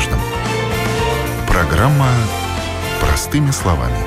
важном. 0.00 0.20
Программа 1.46 2.08
«Простыми 3.00 3.50
словами» 3.50 3.98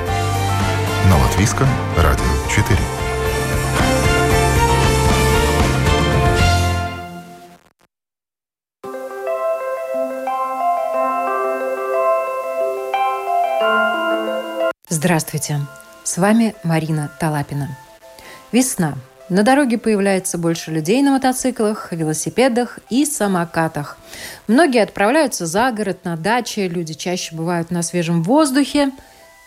на 1.08 1.18
Латвийском 1.18 1.68
радио 1.96 2.24
4. 2.50 2.78
Здравствуйте! 14.88 15.60
С 16.02 16.18
вами 16.18 16.54
Марина 16.64 17.10
Талапина. 17.20 17.76
Весна. 18.52 18.94
На 19.34 19.42
дороге 19.42 19.78
появляется 19.78 20.38
больше 20.38 20.70
людей 20.70 21.02
на 21.02 21.10
мотоциклах, 21.10 21.90
велосипедах 21.90 22.78
и 22.88 23.04
самокатах. 23.04 23.98
Многие 24.46 24.80
отправляются 24.80 25.44
за 25.44 25.72
город, 25.72 26.04
на 26.04 26.16
даче, 26.16 26.68
люди 26.68 26.94
чаще 26.94 27.34
бывают 27.34 27.72
на 27.72 27.82
свежем 27.82 28.22
воздухе. 28.22 28.92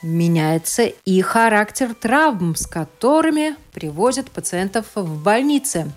Меняется 0.02 0.84
и 0.84 1.21
характер 1.21 1.94
травм, 1.94 2.58
с 2.58 2.67
которыми 2.67 3.55
привозят 3.71 4.30
пациентов 4.30 4.88
в 4.94 5.23
больницы. 5.23 5.89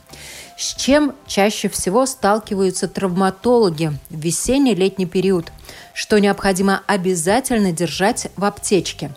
С 0.56 0.76
чем 0.76 1.12
чаще 1.26 1.68
всего 1.68 2.06
сталкиваются 2.06 2.86
травматологи 2.86 3.90
в 4.08 4.20
весенне-летний 4.20 5.06
период, 5.06 5.50
что 5.94 6.20
необходимо 6.20 6.82
обязательно 6.86 7.72
держать 7.72 8.28
в 8.36 8.44
аптечке. 8.44 9.10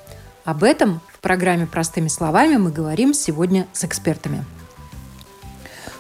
Об 0.46 0.64
этом 0.64 1.00
программе 1.24 1.68
«Простыми 1.68 2.08
словами» 2.08 2.58
мы 2.58 2.72
говорим 2.72 3.14
сегодня 3.14 3.66
с 3.72 3.86
экспертами. 3.86 4.44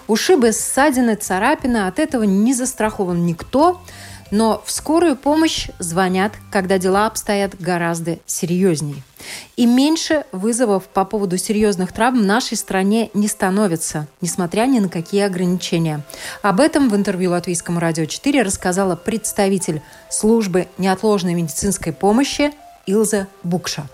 Ушибы, 0.07 0.51
ссадины, 0.51 1.15
царапины– 1.15 1.87
от 1.87 1.99
этого 1.99 2.23
не 2.23 2.53
застрахован 2.53 3.25
никто, 3.25 3.81
но 4.31 4.61
в 4.65 4.71
скорую 4.71 5.15
помощь 5.15 5.69
звонят, 5.79 6.33
когда 6.51 6.77
дела 6.77 7.05
обстоят 7.05 7.55
гораздо 7.59 8.17
серьезнее. 8.25 9.03
И 9.55 9.65
меньше 9.65 10.25
вызовов 10.31 10.85
по 10.87 11.05
поводу 11.05 11.37
серьезных 11.37 11.93
травм 11.93 12.21
в 12.21 12.25
нашей 12.25 12.57
стране 12.57 13.11
не 13.13 13.27
становится, 13.27 14.07
несмотря 14.19 14.65
ни 14.65 14.79
на 14.79 14.89
какие 14.89 15.21
ограничения. 15.21 16.01
Об 16.41 16.59
этом 16.59 16.89
в 16.89 16.95
интервью 16.95 17.31
Латвийскому 17.31 17.79
радио 17.79 18.05
4 18.05 18.41
рассказала 18.41 18.95
представитель 18.95 19.81
службы 20.09 20.67
неотложной 20.77 21.35
медицинской 21.35 21.93
помощи 21.93 22.53
Илза 22.85 23.27
Букша. 23.43 23.87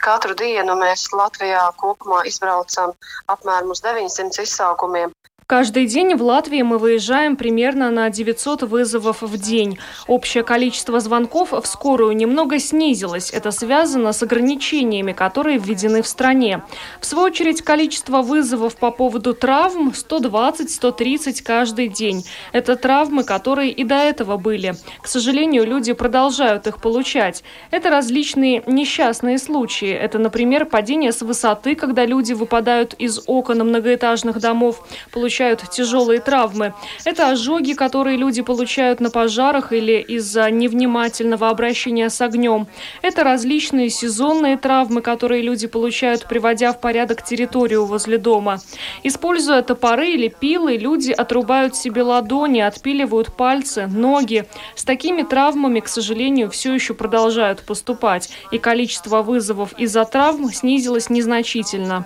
Katru 0.00 0.32
dienu 0.32 0.74
mēs 0.80 1.10
Latvijā 1.12 1.60
kopumā 1.76 2.22
izbraucam 2.24 2.94
apmēram 3.28 3.74
uz 3.74 3.82
900 3.84 4.40
izsaukumiem. 4.46 5.12
Каждый 5.50 5.86
день 5.86 6.14
в 6.14 6.22
Латвии 6.22 6.62
мы 6.62 6.78
выезжаем 6.78 7.34
примерно 7.34 7.90
на 7.90 8.08
900 8.08 8.62
вызовов 8.62 9.20
в 9.20 9.36
день. 9.36 9.80
Общее 10.06 10.44
количество 10.44 11.00
звонков 11.00 11.50
в 11.50 11.66
скорую 11.66 12.14
немного 12.14 12.60
снизилось. 12.60 13.32
Это 13.32 13.50
связано 13.50 14.12
с 14.12 14.22
ограничениями, 14.22 15.10
которые 15.10 15.58
введены 15.58 16.02
в 16.02 16.06
стране. 16.06 16.62
В 17.00 17.06
свою 17.06 17.26
очередь, 17.26 17.62
количество 17.62 18.22
вызовов 18.22 18.76
по 18.76 18.92
поводу 18.92 19.34
травм 19.34 19.88
120-130 19.88 21.42
каждый 21.42 21.88
день. 21.88 22.24
Это 22.52 22.76
травмы, 22.76 23.24
которые 23.24 23.72
и 23.72 23.82
до 23.82 23.96
этого 23.96 24.36
были. 24.36 24.74
К 25.02 25.08
сожалению, 25.08 25.66
люди 25.66 25.94
продолжают 25.94 26.68
их 26.68 26.80
получать. 26.80 27.42
Это 27.72 27.90
различные 27.90 28.62
несчастные 28.68 29.36
случаи. 29.36 29.90
Это, 29.90 30.20
например, 30.20 30.64
падение 30.64 31.10
с 31.10 31.22
высоты, 31.22 31.74
когда 31.74 32.06
люди 32.06 32.34
выпадают 32.34 32.94
из 32.94 33.20
окон 33.26 33.58
многоэтажных 33.66 34.38
домов, 34.38 34.86
получают 35.10 35.39
получают 35.40 35.70
тяжелые 35.70 36.20
травмы. 36.20 36.74
Это 37.06 37.30
ожоги, 37.30 37.72
которые 37.72 38.18
люди 38.18 38.42
получают 38.42 39.00
на 39.00 39.10
пожарах 39.10 39.72
или 39.72 39.98
из-за 39.98 40.50
невнимательного 40.50 41.48
обращения 41.48 42.10
с 42.10 42.20
огнем. 42.20 42.66
Это 43.00 43.24
различные 43.24 43.88
сезонные 43.88 44.58
травмы, 44.58 45.00
которые 45.00 45.40
люди 45.40 45.66
получают, 45.66 46.28
приводя 46.28 46.74
в 46.74 46.80
порядок 46.80 47.24
территорию 47.24 47.86
возле 47.86 48.18
дома. 48.18 48.58
Используя 49.02 49.62
топоры 49.62 50.10
или 50.10 50.28
пилы, 50.28 50.76
люди 50.76 51.10
отрубают 51.10 51.74
себе 51.74 52.02
ладони, 52.02 52.60
отпиливают 52.60 53.34
пальцы, 53.34 53.86
ноги. 53.86 54.44
С 54.74 54.84
такими 54.84 55.22
травмами, 55.22 55.80
к 55.80 55.88
сожалению, 55.88 56.50
все 56.50 56.74
еще 56.74 56.92
продолжают 56.92 57.64
поступать, 57.64 58.28
и 58.52 58.58
количество 58.58 59.22
вызовов 59.22 59.72
из-за 59.78 60.04
травм 60.04 60.52
снизилось 60.52 61.08
незначительно. 61.08 62.04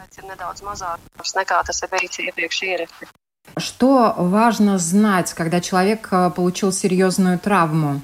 Что 3.56 4.14
важно 4.16 4.78
знать, 4.78 5.32
когда 5.32 5.60
человек 5.60 6.08
э, 6.10 6.30
получил 6.34 6.72
серьезную 6.72 7.38
травму? 7.38 8.00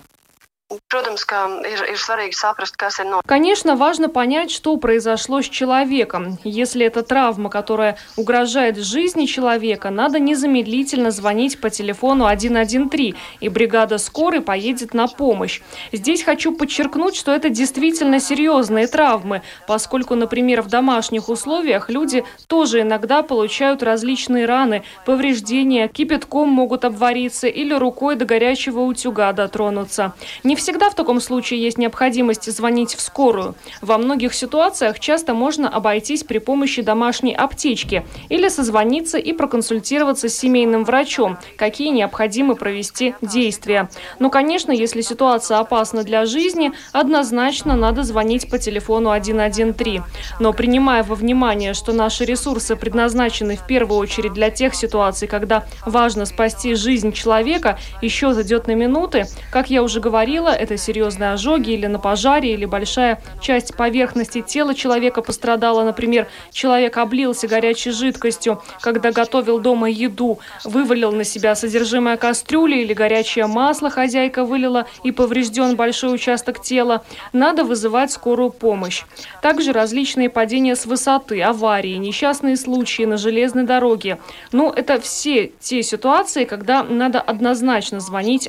Конечно, 3.26 3.74
важно 3.74 4.08
понять, 4.08 4.52
что 4.52 4.76
произошло 4.76 5.42
с 5.42 5.48
человеком. 5.48 6.38
Если 6.44 6.86
это 6.86 7.02
травма, 7.02 7.50
которая 7.50 7.96
угрожает 8.16 8.78
жизни 8.78 9.26
человека, 9.26 9.90
надо 9.90 10.20
незамедлительно 10.20 11.10
звонить 11.10 11.60
по 11.60 11.70
телефону 11.70 12.26
113, 12.26 13.16
и 13.40 13.48
бригада 13.48 13.98
скорой 13.98 14.42
поедет 14.42 14.94
на 14.94 15.08
помощь. 15.08 15.60
Здесь 15.90 16.22
хочу 16.22 16.54
подчеркнуть, 16.54 17.16
что 17.16 17.32
это 17.32 17.50
действительно 17.50 18.20
серьезные 18.20 18.86
травмы, 18.86 19.42
поскольку, 19.66 20.14
например, 20.14 20.62
в 20.62 20.68
домашних 20.68 21.28
условиях 21.28 21.90
люди 21.90 22.24
тоже 22.46 22.82
иногда 22.82 23.24
получают 23.24 23.82
различные 23.82 24.46
раны, 24.46 24.84
повреждения, 25.04 25.88
кипятком 25.88 26.48
могут 26.48 26.84
обвариться 26.84 27.48
или 27.48 27.74
рукой 27.74 28.14
до 28.14 28.24
горячего 28.24 28.82
утюга 28.82 29.32
дотронуться. 29.32 30.14
Не 30.44 30.59
всегда 30.60 30.90
в 30.90 30.94
таком 30.94 31.20
случае 31.20 31.62
есть 31.62 31.78
необходимость 31.78 32.50
звонить 32.52 32.94
в 32.94 33.00
скорую. 33.00 33.54
Во 33.80 33.98
многих 33.98 34.34
ситуациях 34.34 35.00
часто 35.00 35.34
можно 35.34 35.68
обойтись 35.68 36.22
при 36.22 36.38
помощи 36.38 36.82
домашней 36.82 37.34
аптечки 37.34 38.06
или 38.28 38.48
созвониться 38.48 39.18
и 39.18 39.32
проконсультироваться 39.32 40.28
с 40.28 40.36
семейным 40.36 40.84
врачом, 40.84 41.38
какие 41.56 41.88
необходимо 41.88 42.54
провести 42.54 43.14
действия. 43.22 43.88
Но, 44.18 44.30
конечно, 44.30 44.70
если 44.70 45.00
ситуация 45.00 45.58
опасна 45.58 46.04
для 46.04 46.26
жизни, 46.26 46.72
однозначно 46.92 47.76
надо 47.76 48.02
звонить 48.02 48.48
по 48.50 48.58
телефону 48.58 49.10
113. 49.10 50.02
Но 50.38 50.52
принимая 50.52 51.02
во 51.02 51.14
внимание, 51.14 51.74
что 51.74 51.92
наши 51.92 52.24
ресурсы 52.24 52.76
предназначены 52.76 53.56
в 53.56 53.66
первую 53.66 53.98
очередь 53.98 54.34
для 54.34 54.50
тех 54.50 54.74
ситуаций, 54.74 55.26
когда 55.26 55.64
важно 55.86 56.26
спасти 56.26 56.74
жизнь 56.74 57.12
человека, 57.12 57.78
и 58.02 58.08
счет 58.08 58.38
идет 58.38 58.66
на 58.66 58.74
минуты, 58.74 59.24
как 59.50 59.70
я 59.70 59.82
уже 59.82 60.00
говорила, 60.00 60.49
это 60.54 60.76
серьезные 60.76 61.32
ожоги 61.32 61.70
или 61.70 61.86
на 61.86 61.98
пожаре, 61.98 62.52
или 62.54 62.64
большая 62.64 63.22
часть 63.40 63.74
поверхности 63.74 64.40
тела 64.40 64.74
человека 64.74 65.22
пострадала. 65.22 65.82
Например, 65.84 66.28
человек 66.52 66.96
облился 66.96 67.48
горячей 67.48 67.90
жидкостью, 67.90 68.62
когда 68.80 69.12
готовил 69.12 69.58
дома 69.58 69.90
еду, 69.90 70.38
вывалил 70.64 71.12
на 71.12 71.24
себя 71.24 71.54
содержимое 71.54 72.16
кастрюли 72.16 72.76
или 72.76 72.94
горячее 72.94 73.46
масло 73.46 73.90
хозяйка 73.90 74.44
вылила 74.44 74.86
и 75.02 75.12
поврежден 75.12 75.76
большой 75.76 76.14
участок 76.14 76.62
тела. 76.62 77.04
Надо 77.32 77.64
вызывать 77.64 78.12
скорую 78.12 78.50
помощь. 78.50 79.02
Также 79.42 79.72
различные 79.72 80.30
падения 80.30 80.76
с 80.76 80.86
высоты, 80.86 81.42
аварии, 81.42 81.96
несчастные 81.96 82.56
случаи 82.56 83.04
на 83.04 83.16
железной 83.16 83.64
дороге. 83.64 84.18
Ну, 84.52 84.70
это 84.70 85.00
все 85.00 85.52
те 85.60 85.82
ситуации, 85.82 86.44
когда 86.44 86.82
надо 86.82 87.20
однозначно 87.20 88.00
звонить 88.00 88.48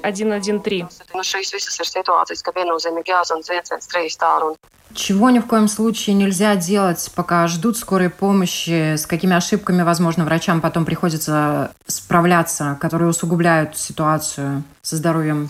113 1.72 1.82
ситуацijas, 1.92 2.44
ka 2.44 2.56
viennozīmīgi 2.56 3.14
jāzvan 3.14 3.44
113 3.44 4.20
tālruni. 4.20 4.58
Чего 4.94 5.30
ни 5.30 5.40
в 5.40 5.48
коем 5.48 5.70
случае 5.70 6.16
нельзя 6.16 6.56
делать, 6.56 7.12
пока 7.16 7.48
ждут 7.48 7.78
скорой 7.78 8.10
помощи, 8.10 8.96
с 8.96 9.06
какими 9.06 9.36
ошибками, 9.36 9.84
возможно, 9.84 10.26
врачам 10.26 10.60
потом 10.60 10.84
приходится 10.84 11.72
справляться, 11.88 12.78
которые 12.82 13.10
усугубляют 13.10 13.78
ситуацию 13.78 14.64
со 14.82 14.98
здоровьем? 14.98 15.48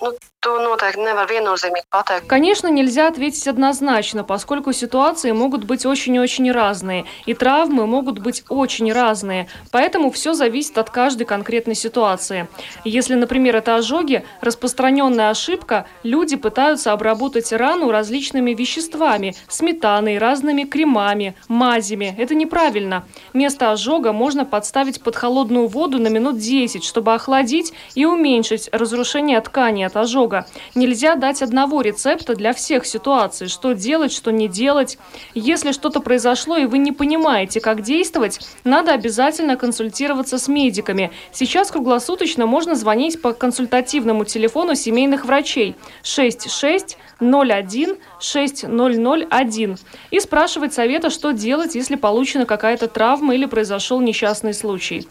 Nu, 0.00 0.12
To 0.40 0.54
noteikti 0.56 1.02
nevar 1.04 1.26
viennozīmīgi. 1.28 1.84
Конечно, 2.26 2.68
нельзя 2.68 3.08
ответить 3.08 3.46
однозначно, 3.46 4.24
поскольку 4.24 4.72
ситуации 4.72 5.32
могут 5.32 5.64
быть 5.64 5.84
очень-очень 5.84 6.50
разные, 6.50 7.04
и 7.26 7.34
травмы 7.34 7.86
могут 7.86 8.20
быть 8.20 8.44
очень 8.48 8.90
разные, 8.90 9.48
поэтому 9.70 10.10
все 10.10 10.32
зависит 10.32 10.78
от 10.78 10.88
каждой 10.88 11.24
конкретной 11.24 11.74
ситуации. 11.74 12.48
Если, 12.86 13.16
например, 13.16 13.56
это 13.56 13.76
ожоги, 13.76 14.24
распространенная 14.40 15.28
ошибка, 15.28 15.86
люди 16.04 16.36
пытаются 16.36 16.92
обработать 16.92 17.52
рану 17.52 17.90
различными 17.90 18.54
веществами, 18.54 19.34
сметаной, 19.46 20.16
разными 20.16 20.64
кремами, 20.64 21.34
мазями. 21.48 22.14
Это 22.16 22.34
неправильно. 22.34 23.04
Место 23.34 23.72
ожога 23.72 24.14
можно 24.14 24.46
подставить 24.46 25.02
под 25.02 25.16
холодную 25.16 25.66
воду 25.66 25.98
на 25.98 26.08
минут 26.08 26.38
10, 26.38 26.82
чтобы 26.82 27.12
охладить 27.12 27.74
и 27.94 28.06
уменьшить 28.06 28.70
разрушение 28.72 29.38
ткани 29.42 29.89
от 29.90 29.96
ожога. 29.96 30.46
Нельзя 30.74 31.16
дать 31.16 31.42
одного 31.42 31.82
рецепта 31.82 32.34
для 32.34 32.52
всех 32.52 32.86
ситуаций, 32.86 33.48
что 33.48 33.72
делать, 33.72 34.12
что 34.12 34.30
не 34.30 34.48
делать. 34.48 34.98
Если 35.34 35.72
что-то 35.72 36.00
произошло 36.00 36.56
и 36.56 36.66
вы 36.66 36.78
не 36.78 36.92
понимаете, 36.92 37.60
как 37.60 37.82
действовать, 37.82 38.40
надо 38.64 38.92
обязательно 38.92 39.56
консультироваться 39.56 40.38
с 40.38 40.48
медиками. 40.48 41.10
Сейчас 41.32 41.70
круглосуточно 41.70 42.46
можно 42.46 42.74
звонить 42.74 43.20
по 43.20 43.32
консультативному 43.32 44.24
телефону 44.24 44.74
семейных 44.74 45.24
врачей 45.24 45.76
66 46.02 46.96
01 47.20 47.96
6001 48.20 49.76
и 50.10 50.20
спрашивать 50.20 50.74
совета, 50.74 51.10
что 51.10 51.32
делать, 51.32 51.74
если 51.74 51.96
получена 51.96 52.46
какая-то 52.46 52.88
травма 52.88 53.34
или 53.34 53.46
произошел 53.46 54.00
несчастный 54.00 54.54
случай. 54.54 55.06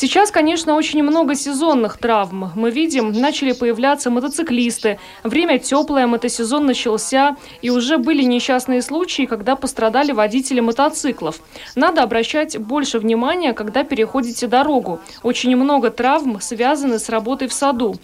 Сейчас, 0.00 0.30
конечно, 0.30 0.76
очень 0.76 1.02
много 1.02 1.34
сезонных 1.34 1.98
травм. 1.98 2.52
Мы 2.54 2.70
видим, 2.70 3.10
начали 3.10 3.50
появляться 3.50 4.10
мотоциклисты. 4.10 5.00
Время 5.24 5.58
теплое, 5.58 6.06
мотосезон 6.06 6.66
начался, 6.66 7.36
и 7.62 7.70
уже 7.70 7.98
были 7.98 8.22
несчастные 8.22 8.80
случаи, 8.80 9.26
когда 9.26 9.56
пострадали 9.56 10.12
водители 10.12 10.60
мотоциклов. 10.60 11.40
Надо 11.74 12.04
обращать 12.04 12.56
больше 12.58 13.00
внимания, 13.00 13.52
когда 13.54 13.82
переходите 13.82 14.46
дорогу. 14.46 15.00
Очень 15.24 15.56
много 15.56 15.90
травм 15.90 16.40
связаны 16.40 17.00
с 17.00 17.08
работой 17.08 17.48
в 17.48 17.52
саду. 17.52 17.96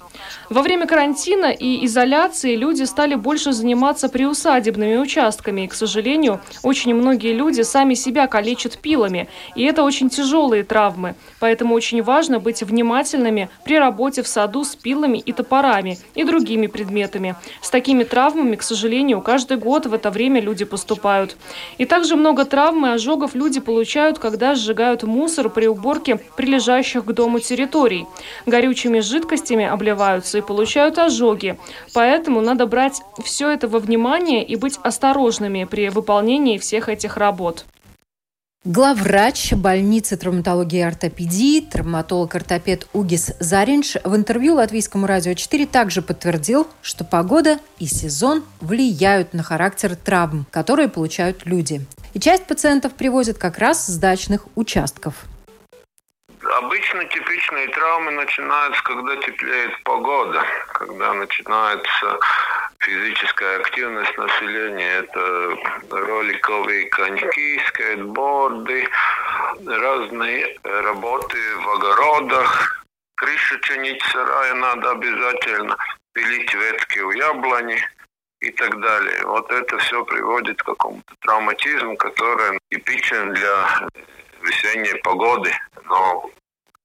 Во 0.50 0.62
время 0.62 0.88
карантина 0.88 1.52
и 1.52 1.86
изоляции 1.86 2.56
люди 2.56 2.82
стали 2.82 3.14
больше 3.14 3.52
заниматься 3.52 4.08
приусадебными 4.08 4.96
участками. 4.96 5.60
И, 5.60 5.68
к 5.68 5.74
сожалению, 5.74 6.40
очень 6.64 6.92
многие 6.92 7.34
люди 7.34 7.62
сами 7.62 7.94
себя 7.94 8.26
калечат 8.26 8.78
пилами. 8.78 9.28
И 9.54 9.62
это 9.62 9.84
очень 9.84 10.10
тяжелые 10.10 10.64
травмы. 10.64 11.14
Поэтому 11.38 11.74
очень 11.84 12.02
важно 12.02 12.40
быть 12.40 12.62
внимательными 12.62 13.50
при 13.62 13.78
работе 13.78 14.22
в 14.22 14.26
саду 14.26 14.64
с 14.64 14.74
пилами 14.74 15.18
и 15.18 15.32
топорами 15.32 15.98
и 16.14 16.24
другими 16.24 16.66
предметами. 16.66 17.36
С 17.60 17.68
такими 17.68 18.04
травмами, 18.04 18.56
к 18.56 18.62
сожалению, 18.62 19.20
каждый 19.20 19.58
год 19.58 19.84
в 19.84 19.92
это 19.92 20.10
время 20.10 20.40
люди 20.40 20.64
поступают. 20.64 21.36
И 21.76 21.84
также 21.84 22.16
много 22.16 22.46
травм 22.46 22.86
и 22.86 22.88
ожогов 22.88 23.34
люди 23.34 23.60
получают, 23.60 24.18
когда 24.18 24.54
сжигают 24.54 25.02
мусор 25.02 25.50
при 25.50 25.66
уборке 25.66 26.16
прилежащих 26.36 27.04
к 27.04 27.12
дому 27.12 27.38
территорий. 27.38 28.06
Горючими 28.46 29.00
жидкостями 29.00 29.66
обливаются 29.66 30.38
и 30.38 30.40
получают 30.40 30.98
ожоги. 30.98 31.58
Поэтому 31.92 32.40
надо 32.40 32.64
брать 32.66 33.02
все 33.22 33.50
это 33.50 33.68
во 33.68 33.78
внимание 33.78 34.42
и 34.42 34.56
быть 34.56 34.78
осторожными 34.82 35.64
при 35.64 35.90
выполнении 35.90 36.56
всех 36.56 36.88
этих 36.88 37.18
работ. 37.18 37.66
Главврач 38.66 39.52
больницы 39.52 40.16
травматологии 40.16 40.78
и 40.78 40.82
ортопедии, 40.82 41.60
травматолог-ортопед 41.60 42.88
Угис 42.94 43.34
Заринч 43.38 43.96
в 44.02 44.16
интервью 44.16 44.54
Латвийскому 44.54 45.06
радио 45.06 45.34
4 45.34 45.66
также 45.66 46.00
подтвердил, 46.00 46.66
что 46.80 47.04
погода 47.04 47.58
и 47.78 47.84
сезон 47.84 48.42
влияют 48.62 49.34
на 49.34 49.42
характер 49.42 49.96
травм, 49.96 50.46
которые 50.50 50.88
получают 50.88 51.44
люди. 51.44 51.84
И 52.14 52.20
часть 52.20 52.46
пациентов 52.46 52.94
привозят 52.94 53.36
как 53.36 53.58
раз 53.58 53.86
с 53.86 53.98
дачных 53.98 54.46
участков. 54.54 55.26
Обычно 56.56 57.04
типичные 57.04 57.68
травмы 57.68 58.12
начинаются, 58.12 58.82
когда 58.82 59.16
теплеет 59.16 59.72
погода, 59.84 60.42
когда 60.72 61.12
начинается 61.12 62.18
физическая 62.84 63.60
активность 63.60 64.16
населения. 64.18 64.98
Это 64.98 65.56
роликовые 65.90 66.86
коньки, 66.90 67.60
скейтборды, 67.68 68.88
разные 69.66 70.58
работы 70.64 71.38
в 71.58 71.68
огородах. 71.70 72.84
Крышу 73.16 73.58
чинить 73.60 74.02
сарая 74.12 74.54
надо 74.54 74.90
обязательно, 74.90 75.76
пилить 76.12 76.52
ветки 76.52 76.98
у 76.98 77.10
яблони 77.12 77.80
и 78.40 78.50
так 78.50 78.78
далее. 78.80 79.24
Вот 79.24 79.50
это 79.50 79.78
все 79.78 80.04
приводит 80.04 80.62
к 80.62 80.66
какому-то 80.66 81.14
травматизму, 81.20 81.96
который 81.96 82.58
типичен 82.70 83.32
для 83.32 83.88
весенней 84.42 85.00
погоды. 85.02 85.52
Но 85.84 86.30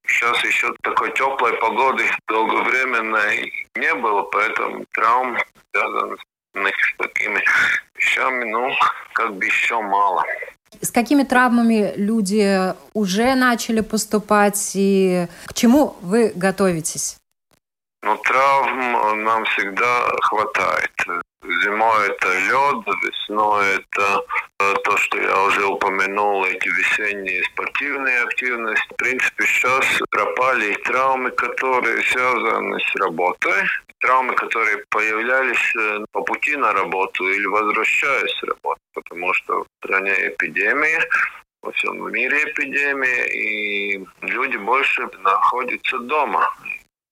сейчас 0.09 0.43
еще 0.43 0.73
такой 0.81 1.11
теплой 1.13 1.53
погоды 1.59 2.03
долговременной 2.27 3.67
не 3.75 3.93
было, 3.95 4.23
поэтому 4.23 4.85
травм 4.91 5.37
связанных 5.71 6.19
с 6.75 6.97
такими 6.97 7.43
вещами, 7.95 8.45
ну, 8.45 8.71
как 9.13 9.35
бы 9.35 9.45
еще 9.45 9.79
мало. 9.81 10.23
С 10.81 10.91
какими 10.91 11.23
травмами 11.23 11.93
люди 11.95 12.73
уже 12.93 13.35
начали 13.35 13.81
поступать 13.81 14.71
и 14.75 15.27
к 15.45 15.53
чему 15.53 15.95
вы 16.01 16.31
готовитесь? 16.35 17.17
Ну, 18.01 18.17
травм 18.17 19.23
нам 19.23 19.45
всегда 19.45 20.07
хватает. 20.21 20.91
Зимой 21.41 22.07
это 22.07 22.27
лед, 22.27 22.85
весной 23.01 23.75
это 23.75 24.23
э, 24.59 24.73
то, 24.83 24.97
что 24.97 25.17
я 25.21 25.43
уже 25.43 25.65
упомянул, 25.67 26.43
эти 26.43 26.67
весенние 26.67 27.43
спортивные 27.45 28.23
активности. 28.23 28.93
В 28.93 28.97
принципе, 28.97 29.45
сейчас 29.45 29.85
пропали 30.11 30.73
травмы, 30.83 31.31
которые 31.31 32.03
связаны 32.03 32.77
с 32.81 32.95
работой, 32.97 33.63
травмы, 33.99 34.35
которые 34.35 34.83
появлялись 34.89 35.75
э, 35.77 36.05
по 36.11 36.21
пути 36.23 36.57
на 36.57 36.73
работу 36.73 37.25
или 37.29 37.45
возвращаясь 37.45 38.31
с 38.31 38.43
работы, 38.43 38.81
потому 38.93 39.33
что 39.33 39.63
в 39.63 39.67
стране 39.77 40.13
эпидемия, 40.27 41.07
во 41.61 41.71
всем 41.71 42.11
мире 42.11 42.51
эпидемия, 42.51 43.25
и 43.27 44.05
люди 44.23 44.57
больше 44.57 45.07
находятся 45.23 45.99
дома. 45.99 46.53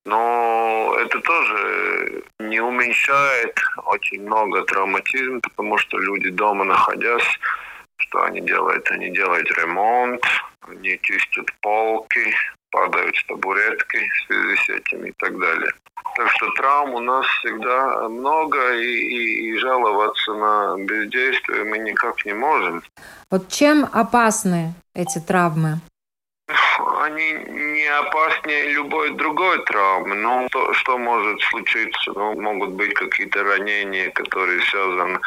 Но 0.07 0.95
это 0.99 1.19
тоже 1.19 2.23
не 2.39 2.61
уменьшает 2.61 3.59
очень 3.87 4.21
много 4.21 4.63
травматизм, 4.63 5.41
потому 5.41 5.77
что 5.77 5.97
люди 5.97 6.29
дома 6.29 6.63
находясь, 6.63 7.39
что 7.97 8.23
они 8.23 8.39
делают? 8.39 8.89
Они 8.89 9.09
делают 9.09 9.51
ремонт, 9.57 10.23
они 10.61 10.97
чистят 11.01 11.47
полки, 11.59 12.33
падают 12.71 13.17
с 13.17 13.25
табуретки 13.25 13.97
в 13.97 14.27
связи 14.27 14.55
с 14.55 14.69
этим 14.69 15.05
и 15.07 15.11
так 15.17 15.37
далее. 15.37 15.73
Так 16.15 16.31
что 16.31 16.51
травм 16.51 16.93
у 16.93 16.99
нас 16.99 17.25
всегда 17.25 18.07
много, 18.07 18.75
и, 18.75 18.85
и, 18.85 19.49
и 19.49 19.57
жаловаться 19.57 20.33
на 20.35 20.77
бездействие 20.85 21.65
мы 21.65 21.79
никак 21.79 22.25
не 22.25 22.33
можем. 22.33 22.81
Вот 23.29 23.49
чем 23.49 23.85
опасны 23.91 24.73
эти 24.95 25.19
травмы? 25.19 25.81
Они 27.07 27.33
не 27.49 27.87
опаснее 27.87 28.69
любой 28.73 29.11
другой 29.11 29.63
травмы. 29.65 30.15
Ну, 30.15 30.47
то, 30.51 30.73
что 30.73 30.97
может 30.97 31.41
случиться? 31.41 32.11
Ну, 32.15 32.39
могут 32.39 32.71
быть 32.71 32.93
какие-то 32.93 33.43
ранения, 33.43 34.09
которые 34.11 34.61
связаны 34.61 35.19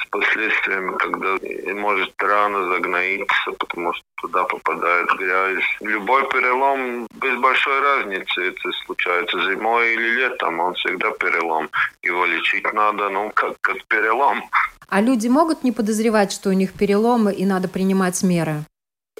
с 0.00 0.06
последствиями, 0.10 0.96
когда 0.96 1.36
может 1.74 2.12
рана 2.22 2.68
загноиться, 2.68 3.52
потому 3.58 3.92
что 3.92 4.04
туда 4.20 4.44
попадает 4.44 5.08
грязь. 5.18 5.64
Любой 5.80 6.28
перелом 6.28 7.06
без 7.20 7.38
большой 7.38 7.80
разницы, 7.80 8.48
это 8.48 8.72
случается 8.86 9.38
зимой 9.50 9.94
или 9.94 10.10
летом, 10.20 10.60
он 10.60 10.74
всегда 10.74 11.10
перелом. 11.12 11.68
Его 12.02 12.24
лечить 12.26 12.72
надо, 12.72 13.08
ну, 13.10 13.30
как, 13.34 13.60
как 13.60 13.84
перелом. 13.84 14.44
А 14.88 15.00
люди 15.02 15.28
могут 15.28 15.64
не 15.64 15.72
подозревать, 15.72 16.32
что 16.32 16.48
у 16.48 16.52
них 16.52 16.72
переломы 16.72 17.32
и 17.32 17.44
надо 17.44 17.68
принимать 17.68 18.22
меры? 18.22 18.64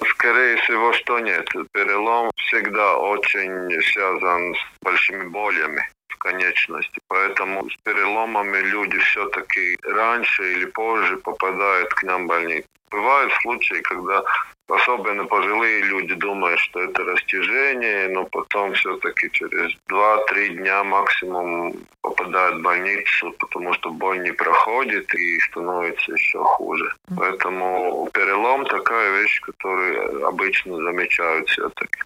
Скорее 0.07 0.57
всего, 0.57 0.93
что 0.93 1.19
нет. 1.19 1.47
Перелом 1.73 2.29
всегда 2.35 2.97
очень 2.97 3.81
связан 3.81 4.55
с 4.55 4.83
большими 4.83 5.23
болями 5.27 5.87
конечности. 6.19 6.99
Поэтому 7.07 7.69
с 7.69 7.75
переломами 7.83 8.59
люди 8.59 8.97
все-таки 8.99 9.77
раньше 9.83 10.53
или 10.53 10.65
позже 10.65 11.17
попадают 11.17 11.93
к 11.93 12.03
нам 12.03 12.25
в 12.25 12.27
больницу. 12.27 12.67
Бывают 12.91 13.31
случаи, 13.41 13.81
когда 13.81 14.23
особенно 14.67 15.25
пожилые 15.25 15.81
люди 15.83 16.13
думают, 16.15 16.59
что 16.59 16.81
это 16.81 17.03
растяжение, 17.03 18.07
но 18.09 18.25
потом 18.25 18.73
все-таки 18.73 19.29
через 19.31 19.77
2-3 19.89 20.49
дня 20.49 20.83
максимум 20.83 21.75
попадают 22.01 22.59
в 22.59 22.61
больницу, 22.61 23.31
потому 23.39 23.73
что 23.73 23.91
боль 23.91 24.21
не 24.21 24.31
проходит 24.31 25.13
и 25.13 25.39
становится 25.39 26.11
еще 26.11 26.39
хуже. 26.43 26.93
Поэтому 27.17 28.09
перелом 28.13 28.65
такая 28.65 29.21
вещь, 29.21 29.41
которую 29.41 30.27
обычно 30.27 30.77
замечают 30.77 31.49
все-таки. 31.49 31.99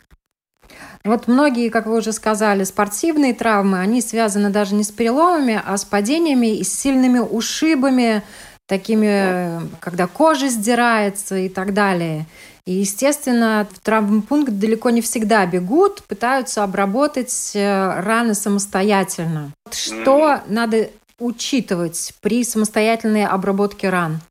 Вот 1.03 1.27
многие, 1.27 1.70
как 1.70 1.86
вы 1.86 1.98
уже 1.98 2.13
сказали, 2.13 2.63
спортивные 2.63 3.34
травмы, 3.34 3.80
они 3.80 4.01
связаны 4.01 4.50
даже 4.50 4.74
не 4.75 4.84
с 4.84 4.92
переломами, 4.92 5.62
а 5.65 5.77
с 5.77 5.84
падениями 5.84 6.58
и 6.58 6.63
с 6.63 6.74
сильными 6.80 7.20
ушибами, 7.20 8.24
такими, 8.68 9.62
когда 9.80 10.08
кожа 10.08 10.48
сдирается 10.48 11.36
и 11.36 11.50
так 11.50 11.74
далее. 11.74 12.25
И, 12.65 12.74
естественно, 12.75 13.68
в 13.70 13.80
травмпункт 13.80 14.53
далеко 14.53 14.89
не 14.89 15.01
всегда 15.01 15.46
бегут, 15.46 16.03
пытаются 16.03 16.63
обработать 16.63 17.51
э, 17.56 18.00
раны 18.00 18.34
самостоятельно. 18.34 19.51
Что 19.70 20.39
надо 20.48 20.89
учитывать 21.20 22.13
при 22.22 22.46
самостоятельной 22.46 23.25
обработке 23.25 23.89
ран? 23.89 24.22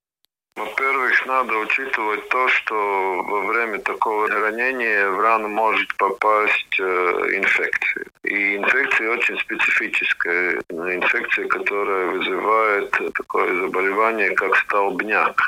Во-первых, 0.54 1.26
надо 1.26 1.56
учитывать 1.56 2.28
то, 2.28 2.48
что 2.48 3.22
во 3.22 3.40
время 3.46 3.78
такого 3.78 4.28
ранения 4.28 5.08
в 5.08 5.18
рану 5.18 5.48
может 5.48 5.96
попасть 5.96 6.78
э, 6.78 6.82
инфекция. 7.34 8.04
И 8.24 8.56
инфекция 8.56 9.10
очень 9.12 9.38
специфическая. 9.38 10.60
Инфекция, 10.68 11.48
которая 11.48 12.06
вызывает 12.10 12.90
такое 13.14 13.62
заболевание, 13.62 14.34
как 14.34 14.54
столбняк. 14.56 15.40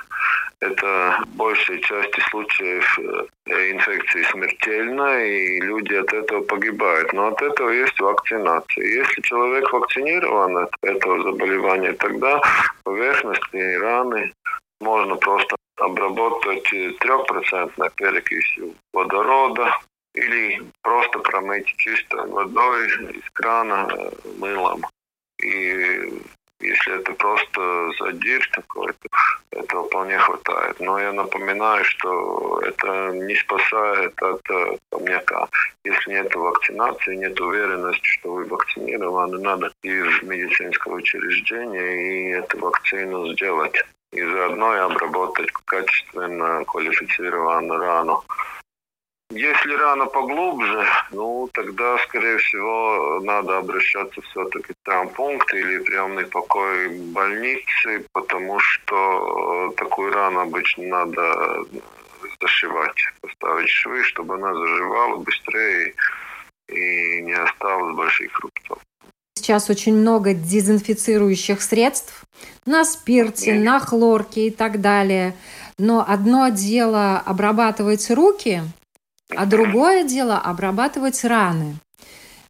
Это 0.60 1.18
в 1.26 1.28
большей 1.36 1.80
части 1.82 2.20
случаев 2.30 2.98
э, 2.98 3.70
инфекции 3.72 4.22
смертельна, 4.30 5.22
и 5.22 5.60
люди 5.60 5.94
от 5.94 6.14
этого 6.14 6.40
погибают. 6.44 7.12
Но 7.12 7.26
от 7.28 7.42
этого 7.42 7.68
есть 7.68 8.00
вакцинация. 8.00 8.84
Если 8.86 9.20
человек 9.20 9.70
вакцинирован 9.70 10.56
от 10.56 10.74
этого 10.80 11.22
заболевания, 11.22 11.92
тогда 11.92 12.40
поверхностные 12.84 13.78
раны 13.80 14.32
можно 14.80 15.16
просто 15.16 15.56
обработать 15.76 16.64
трехпроцентной 16.98 17.90
перекисью 17.96 18.74
водорода 18.92 19.76
или 20.14 20.62
просто 20.82 21.18
промыть 21.18 21.66
чистой 21.76 22.26
водой 22.28 22.86
из 23.16 23.30
крана 23.32 23.88
э, 23.90 24.10
мылом. 24.38 24.84
И 25.42 26.22
если 26.60 26.98
это 26.98 27.12
просто 27.12 27.90
задир 27.98 28.48
такой, 28.52 28.92
то 28.92 29.08
этого 29.58 29.86
вполне 29.86 30.18
хватает. 30.18 30.80
Но 30.80 30.98
я 30.98 31.12
напоминаю, 31.12 31.84
что 31.84 32.60
это 32.60 33.10
не 33.12 33.34
спасает 33.36 34.20
от 34.22 34.42
камняка. 34.90 35.48
Если 35.84 36.10
нет 36.12 36.34
вакцинации, 36.34 37.16
нет 37.16 37.38
уверенности, 37.40 38.06
что 38.06 38.32
вы 38.32 38.44
вакцинированы, 38.44 39.38
надо 39.38 39.68
идти 39.68 40.00
в 40.00 40.22
медицинское 40.22 40.94
учреждение 40.94 42.30
и 42.30 42.30
эту 42.32 42.58
вакцину 42.58 43.32
сделать 43.32 43.84
и 44.12 44.22
заодно 44.22 44.74
и 44.74 44.78
обработать 44.78 45.50
качественно 45.66 46.64
квалифицированную 46.64 47.80
рану. 47.80 48.22
Если 49.30 49.74
рана 49.74 50.06
поглубже, 50.06 50.86
ну 51.10 51.48
тогда, 51.52 51.98
скорее 51.98 52.38
всего, 52.38 53.20
надо 53.20 53.58
обращаться 53.58 54.20
все-таки 54.22 54.72
в 54.72 54.84
травмпункт 54.84 55.52
или 55.54 55.78
приемный 55.78 56.26
покой 56.26 56.88
больницы, 56.98 58.04
потому 58.12 58.58
что 58.60 59.70
э, 59.72 59.76
такую 59.76 60.12
рану 60.12 60.40
обычно 60.40 60.84
надо 60.84 61.64
зашивать, 62.40 62.96
поставить 63.20 63.68
швы, 63.68 64.02
чтобы 64.04 64.34
она 64.34 64.54
заживала 64.54 65.16
быстрее 65.16 65.94
и 66.68 67.22
не 67.22 67.32
осталось 67.32 67.96
больших 67.96 68.38
рубцов. 68.38 68.78
Сейчас 69.36 69.68
очень 69.68 69.94
много 69.94 70.32
дезинфицирующих 70.32 71.60
средств 71.60 72.24
на 72.66 72.84
спирте, 72.84 73.54
на 73.54 73.80
хлорке 73.80 74.46
и 74.46 74.50
так 74.50 74.80
далее. 74.80 75.34
Но 75.78 76.04
одно 76.06 76.48
дело 76.48 77.18
обрабатывать 77.18 78.10
руки, 78.10 78.62
а 79.36 79.46
другое 79.46 80.04
дело 80.04 80.38
обрабатывать 80.38 81.24
раны. 81.24 81.76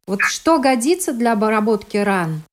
Вот 0.07 0.21
что 0.21 0.59
годится 0.59 1.13
для 1.13 1.33
обработки 1.33 1.97
ран, 1.97 2.43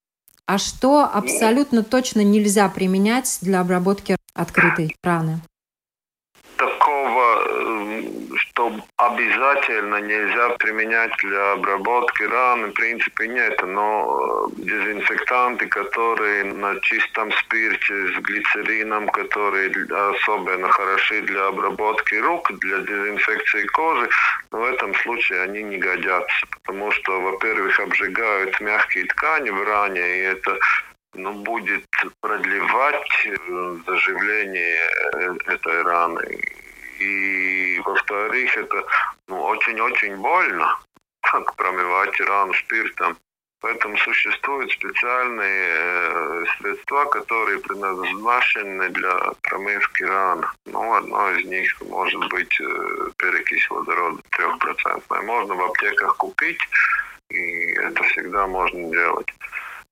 а 0.46 0.58
что 0.58 1.04
абсолютно 1.04 1.82
точно 1.82 2.22
нельзя 2.22 2.68
применять 2.68 3.38
для 3.42 3.60
обработки 3.60 4.16
открытой 4.34 4.96
раны? 5.02 5.40
Что 8.62 8.72
обязательно 8.96 9.96
нельзя 10.00 10.50
применять 10.58 11.12
для 11.22 11.52
обработки 11.52 12.22
ран, 12.22 12.70
в 12.70 12.72
принципе 12.72 13.28
нет, 13.28 13.60
но 13.66 14.48
э, 14.56 14.62
дезинфектанты, 14.62 15.66
которые 15.66 16.44
на 16.44 16.78
чистом 16.80 17.32
спирте 17.32 18.08
с 18.08 18.20
глицерином, 18.20 19.08
которые 19.08 19.70
особенно 20.14 20.68
хороши 20.68 21.22
для 21.22 21.46
обработки 21.48 22.14
рук, 22.16 22.52
для 22.60 22.78
дезинфекции 22.78 23.66
кожи, 23.66 24.08
в 24.50 24.62
этом 24.62 24.94
случае 24.96 25.42
они 25.42 25.62
не 25.62 25.78
годятся, 25.78 26.46
потому 26.62 26.90
что, 26.92 27.20
во-первых, 27.20 27.78
обжигают 27.80 28.60
мягкие 28.60 29.06
ткани 29.06 29.50
в 29.50 29.64
ране, 29.64 30.18
и 30.18 30.22
это 30.22 30.58
ну, 31.14 31.32
будет 31.32 31.84
продлевать 32.20 33.26
э, 33.26 33.76
заживление 33.86 34.78
э, 35.14 35.34
этой 35.46 35.82
раны. 35.82 36.40
И, 37.02 37.80
во-вторых, 37.84 38.56
это 38.56 38.84
ну, 39.28 39.42
очень-очень 39.42 40.16
больно, 40.16 40.78
промывать 41.56 42.20
рану 42.20 42.54
спиртом. 42.54 43.16
Поэтому 43.60 43.96
существуют 43.96 44.72
специальные 44.72 45.68
э, 45.68 46.44
средства, 46.58 47.04
которые 47.04 47.60
предназначены 47.60 48.88
для 48.88 49.32
промывки 49.42 50.02
ран. 50.02 50.44
Ну, 50.66 50.94
одно 50.94 51.30
из 51.30 51.46
них 51.46 51.80
может 51.82 52.28
быть 52.28 52.60
э, 52.60 53.10
перекись 53.18 53.70
водорода 53.70 54.20
трехпроцентная. 54.30 55.22
Можно 55.22 55.54
в 55.54 55.62
аптеках 55.62 56.16
купить, 56.16 56.60
и 57.30 57.72
это 57.74 58.02
всегда 58.02 58.48
можно 58.48 58.90
делать. 58.90 59.32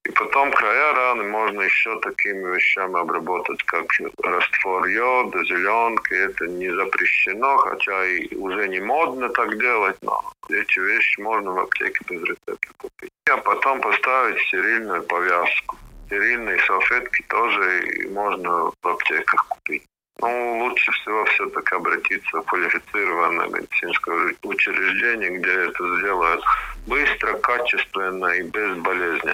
И 0.07 0.11
потом 0.13 0.51
края 0.53 0.95
раны 0.95 1.25
можно 1.25 1.61
еще 1.61 2.01
такими 2.01 2.55
вещами 2.55 2.99
обработать, 2.99 3.63
как 3.65 3.87
раствор 4.23 4.87
йода, 4.87 5.45
зеленки. 5.45 6.15
Это 6.15 6.47
не 6.47 6.71
запрещено, 6.75 7.59
хотя 7.59 8.07
и 8.07 8.35
уже 8.35 8.67
не 8.69 8.81
модно 8.81 9.29
так 9.29 9.59
делать, 9.59 9.97
но 10.01 10.33
эти 10.49 10.79
вещи 10.79 11.21
можно 11.21 11.53
в 11.53 11.59
аптеке 11.59 12.01
без 12.09 12.23
рецепта 12.23 12.69
купить. 12.79 13.11
А 13.31 13.37
потом 13.37 13.81
поставить 13.83 14.41
стерильную 14.49 15.03
повязку. 15.03 15.77
Стерильные 16.07 16.59
салфетки 16.67 17.23
тоже 17.29 18.09
можно 18.11 18.73
в 18.83 18.89
аптеках 18.89 19.47
купить. 19.49 19.85
Ну, 20.19 20.59
лучше 20.59 20.91
всего 20.93 21.25
все-таки 21.27 21.75
обратиться 21.75 22.39
в 22.39 22.43
квалифицированное 22.45 23.49
медицинское 23.49 24.35
учреждение, 24.43 25.39
где 25.39 25.51
это 25.51 25.99
сделают 25.99 26.43
быстро, 26.87 27.35
качественно 27.39 28.27
и 28.27 28.43
без 28.43 28.77
болезни. 28.79 29.33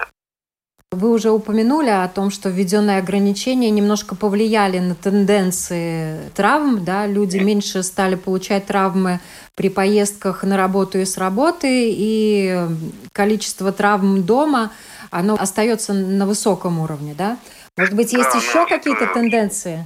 Вы 0.96 1.10
уже 1.10 1.30
упомянули 1.30 1.90
о 1.90 2.08
том, 2.08 2.30
что 2.30 2.48
введенные 2.48 2.96
ограничения 2.98 3.68
немножко 3.68 4.16
повлияли 4.16 4.78
на 4.78 4.94
тенденции 4.94 6.30
травм. 6.34 6.84
Да? 6.84 7.06
Люди 7.06 7.36
меньше 7.36 7.82
стали 7.82 8.14
получать 8.14 8.64
травмы 8.64 9.20
при 9.54 9.68
поездках 9.68 10.42
на 10.42 10.56
работу 10.56 10.96
и 10.96 11.04
с 11.04 11.18
работы, 11.18 11.68
и 11.68 12.66
количество 13.12 13.72
травм 13.72 14.22
дома 14.22 14.72
оно 15.10 15.34
остается 15.34 15.92
на 15.92 16.26
высоком 16.26 16.78
уровне. 16.78 17.14
Да? 17.16 17.36
Может 17.76 17.94
быть, 17.94 18.14
есть 18.14 18.32
да, 18.32 18.38
еще 18.38 18.66
какие-то 18.66 19.06
тенденции? 19.08 19.84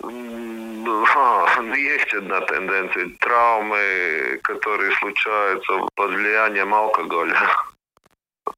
Есть 1.76 2.14
одна 2.14 2.40
тенденция. 2.42 3.10
Травмы, 3.20 4.40
которые 4.42 4.92
случаются 4.96 5.72
под 5.94 6.10
влиянием 6.10 6.72
алкоголя 6.72 7.36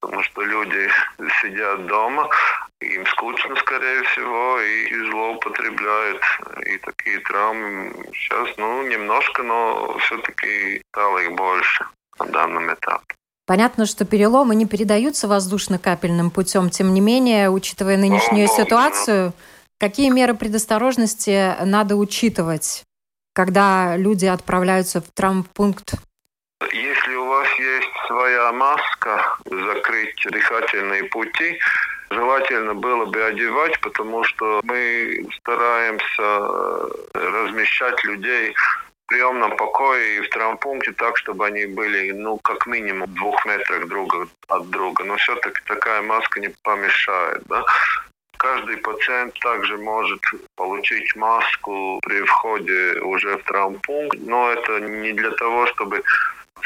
потому 0.01 0.23
что 0.23 0.43
люди 0.43 0.89
сидят 1.43 1.87
дома, 1.87 2.29
им 2.81 3.07
скучно, 3.07 3.55
скорее 3.57 4.03
всего, 4.05 4.59
и 4.61 5.11
злоупотребляют. 5.11 6.23
И 6.67 6.79
такие 6.79 7.19
травмы 7.21 7.93
сейчас, 8.15 8.49
ну, 8.57 8.87
немножко, 8.89 9.43
но 9.43 9.97
все-таки 9.99 10.83
стало 10.91 11.19
их 11.19 11.33
больше 11.33 11.85
на 12.19 12.27
данном 12.27 12.73
этапе. 12.73 13.15
Понятно, 13.47 13.85
что 13.85 14.05
переломы 14.05 14.55
не 14.55 14.67
передаются 14.67 15.27
воздушно-капельным 15.27 16.31
путем. 16.31 16.71
Тем 16.71 16.95
не 16.95 17.01
менее, 17.01 17.51
учитывая 17.51 17.97
нынешнюю 17.97 18.47
О, 18.47 18.49
ситуацию, 18.49 19.33
какие 19.79 20.09
меры 20.11 20.35
предосторожности 20.35 21.57
надо 21.65 21.97
учитывать, 21.97 22.85
когда 23.35 23.97
люди 23.97 24.27
отправляются 24.27 25.01
в 25.01 25.07
травмпункт 25.13 25.95
есть 27.59 27.91
своя 28.07 28.53
маска, 28.53 29.37
закрыть 29.45 30.27
дыхательные 30.31 31.05
пути, 31.05 31.59
желательно 32.11 32.75
было 32.75 33.07
бы 33.07 33.23
одевать, 33.23 33.81
потому 33.81 34.25
что 34.25 34.61
мы 34.65 35.27
стараемся 35.39 36.23
э, 36.23 36.89
размещать 37.15 38.03
людей 38.05 38.55
в 38.55 39.09
приемном 39.09 39.57
покое 39.57 40.17
и 40.17 40.21
в 40.21 40.31
травмпункте 40.31 40.93
так, 40.93 41.17
чтобы 41.17 41.47
они 41.47 41.67
были, 41.67 42.11
ну, 42.13 42.39
как 42.39 42.67
минимум 42.67 43.09
в 43.09 43.15
двух 43.15 43.45
метрах 43.47 43.87
друг 43.87 44.15
от 44.49 44.71
друга. 44.71 45.05
Но 45.05 45.17
все-таки 45.17 45.61
такая 45.67 46.03
маска 46.03 46.41
не 46.41 46.49
помешает, 46.63 47.43
да. 47.47 47.65
Каждый 48.39 48.79
пациент 48.79 49.39
также 49.41 49.77
может 49.77 50.21
получить 50.57 51.15
маску 51.15 52.01
при 52.03 52.23
входе 52.23 52.99
уже 53.03 53.37
в 53.37 53.43
травмпункт, 53.45 54.19
но 54.21 54.51
это 54.51 54.81
не 54.81 55.13
для 55.13 55.31
того, 55.33 55.67
чтобы 55.67 56.03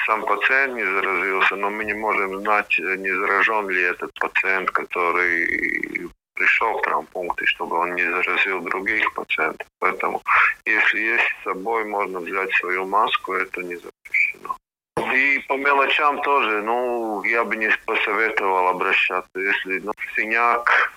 сам 0.07 0.25
пациент 0.27 0.75
не 0.75 0.85
заразился, 0.85 1.57
но 1.57 1.71
мы 1.71 1.85
не 1.85 1.95
можем 1.95 2.41
знать, 2.41 2.79
не 2.79 3.11
заражен 3.11 3.69
ли 3.69 3.83
этот 3.83 4.13
пациент, 4.15 4.71
который 4.71 6.11
пришел 6.35 6.79
в 6.79 6.83
травмпункт, 6.83 7.41
и 7.43 7.47
чтобы 7.47 7.79
он 7.79 7.95
не 7.95 8.03
заразил 8.03 8.61
других 8.61 9.13
пациентов. 9.15 9.67
Поэтому, 9.79 10.23
если 10.67 11.01
есть 11.01 11.25
с 11.25 11.45
собой, 11.45 11.85
можно 11.85 12.21
взять 12.21 12.53
свою 12.55 12.87
маску, 12.87 13.35
это 13.35 13.63
не 13.63 13.77
запрещено. 13.77 14.57
И 15.15 15.39
по 15.49 15.57
мелочам 15.57 16.21
тоже, 16.23 16.63
ну, 16.63 17.23
я 17.25 17.45
бы 17.45 17.57
не 17.57 17.71
посоветовал 17.87 18.69
обращаться. 18.69 19.31
Если 19.37 19.81
ну, 19.81 19.93
синяк, 20.17 20.93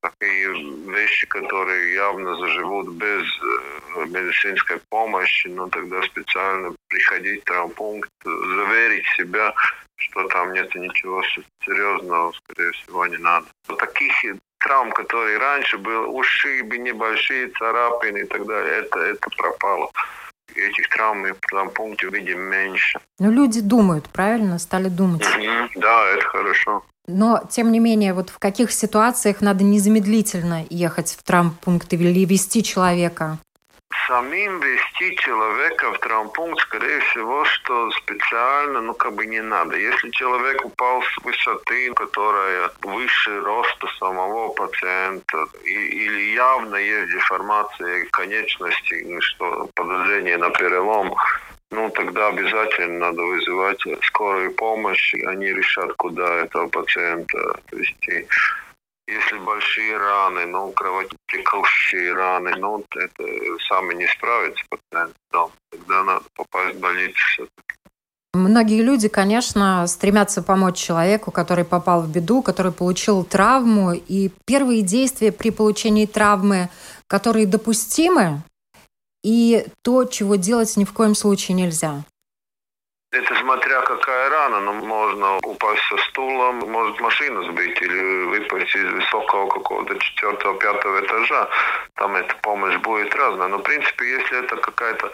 такие 0.00 0.48
вещи, 0.90 1.26
которые 1.26 1.94
явно 1.94 2.36
заживут 2.36 2.88
без 2.90 3.22
э, 3.22 4.06
медицинской 4.06 4.80
помощи, 4.88 5.48
но 5.48 5.68
тогда 5.68 6.02
специально 6.02 6.74
приходить 6.88 7.42
в 7.42 7.44
травмпункт, 7.44 8.10
заверить 8.24 9.06
себя, 9.16 9.54
что 9.96 10.28
там 10.28 10.52
нет 10.52 10.74
ничего 10.74 11.22
серьезного, 11.64 12.32
скорее 12.32 12.72
всего, 12.72 13.06
не 13.06 13.18
надо. 13.18 13.46
Таких 13.78 14.12
травм, 14.60 14.92
которые 14.92 15.38
раньше 15.38 15.78
были, 15.78 15.96
ушибы, 15.96 16.78
небольшие 16.78 17.48
царапины 17.48 18.18
и 18.18 18.24
так 18.24 18.46
далее, 18.46 18.80
это, 18.80 19.00
это 19.00 19.30
пропало. 19.36 19.90
Этих 20.54 20.88
травм 20.88 21.20
мы 21.20 21.32
в 21.34 21.40
травмпункте 21.40 22.08
видим 22.08 22.40
меньше. 22.40 22.98
Но 23.18 23.30
люди 23.30 23.60
думают, 23.60 24.08
правильно? 24.08 24.58
Стали 24.58 24.88
думать. 24.88 25.22
Mm-hmm. 25.22 25.68
Да, 25.76 26.10
это 26.10 26.24
хорошо. 26.24 26.82
Но, 27.08 27.42
тем 27.50 27.72
не 27.72 27.80
менее, 27.80 28.12
вот 28.12 28.30
в 28.30 28.38
каких 28.38 28.70
ситуациях 28.70 29.40
надо 29.40 29.64
незамедлительно 29.64 30.66
ехать 30.68 31.16
в 31.18 31.22
травмпункт 31.22 31.92
или 31.92 32.24
вести 32.24 32.62
человека? 32.62 33.38
самим 34.08 34.60
вести 34.60 35.16
человека 35.16 35.92
в 35.92 35.98
травмпункт, 35.98 36.60
скорее 36.62 37.00
всего, 37.00 37.44
что 37.44 37.90
специально, 37.92 38.80
ну, 38.80 38.94
как 38.94 39.14
бы 39.14 39.26
не 39.26 39.40
надо. 39.40 39.76
Если 39.76 40.10
человек 40.10 40.64
упал 40.64 41.02
с 41.02 41.24
высоты, 41.24 41.92
которая 41.92 42.70
выше 42.82 43.40
роста 43.40 43.86
самого 43.98 44.48
пациента, 44.48 45.46
и, 45.64 45.70
или 45.70 46.34
явно 46.34 46.76
есть 46.76 47.12
деформация 47.12 48.06
конечности, 48.10 49.04
ну, 49.06 49.20
что 49.20 49.68
подозрение 49.74 50.38
на 50.38 50.50
перелом, 50.50 51.14
ну, 51.70 51.90
тогда 51.90 52.28
обязательно 52.28 52.98
надо 52.98 53.22
вызывать 53.22 53.80
скорую 54.02 54.54
помощь, 54.54 55.14
и 55.14 55.24
они 55.24 55.46
решат, 55.46 55.92
куда 55.94 56.44
этого 56.44 56.68
пациента 56.68 57.38
вести. 57.72 58.26
Если 59.06 59.38
большие 59.38 59.96
раны, 59.96 60.46
ну, 60.46 60.70
кровотекущие 60.72 62.12
раны, 62.12 62.54
ну, 62.56 62.84
это 62.94 63.24
сами 63.68 63.94
не 63.94 64.06
справится 64.06 64.64
пациент 64.68 65.14
дома. 65.32 65.52
Тогда 65.70 66.04
надо 66.04 66.24
попасть 66.34 66.76
в 66.76 66.80
больницу 66.80 67.18
все-таки. 67.32 67.74
Многие 68.34 68.82
люди, 68.82 69.08
конечно, 69.08 69.86
стремятся 69.86 70.42
помочь 70.42 70.76
человеку, 70.76 71.30
который 71.30 71.64
попал 71.64 72.02
в 72.02 72.12
беду, 72.12 72.42
который 72.42 72.72
получил 72.72 73.24
травму. 73.24 73.92
И 73.94 74.30
первые 74.44 74.82
действия 74.82 75.32
при 75.32 75.50
получении 75.50 76.04
травмы, 76.04 76.68
которые 77.06 77.46
допустимы, 77.46 78.42
и 79.22 79.66
то, 79.82 80.04
чего 80.04 80.36
делать 80.36 80.76
ни 80.76 80.84
в 80.84 80.92
коем 80.92 81.14
случае 81.14 81.56
нельзя. 81.56 82.04
Это 83.10 83.34
смотря 83.36 83.80
какая 83.80 84.28
рана, 84.28 84.60
но 84.60 84.72
можно 84.74 85.38
упасть 85.38 85.82
со 85.88 85.96
стула, 86.08 86.52
может 86.52 87.00
машину 87.00 87.42
сбить 87.44 87.80
или 87.80 88.24
выпасть 88.24 88.76
из 88.76 88.84
высокого 88.92 89.48
какого-то 89.48 89.98
четвертого, 89.98 90.58
пятого 90.58 91.00
этажа. 91.00 91.48
Там 91.94 92.16
эта 92.16 92.34
помощь 92.42 92.76
будет 92.76 93.14
разная. 93.14 93.48
Но, 93.48 93.58
в 93.58 93.62
принципе, 93.62 94.10
если 94.10 94.44
это 94.44 94.56
какая-то 94.56 95.10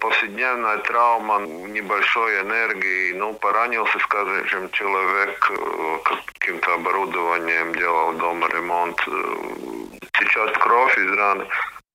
повседневная 0.00 0.78
травма 0.78 1.38
небольшой 1.40 2.42
энергии, 2.42 3.14
ну, 3.14 3.32
поранился, 3.32 3.98
скажем, 4.00 4.70
человек 4.72 5.50
э, 5.50 5.98
каким-то 6.34 6.74
оборудованием, 6.74 7.74
делал 7.74 8.12
дома 8.12 8.48
ремонт, 8.48 9.00
э, 9.06 9.98
течет 10.12 10.58
кровь 10.58 10.98
из 10.98 11.10
раны, 11.12 11.46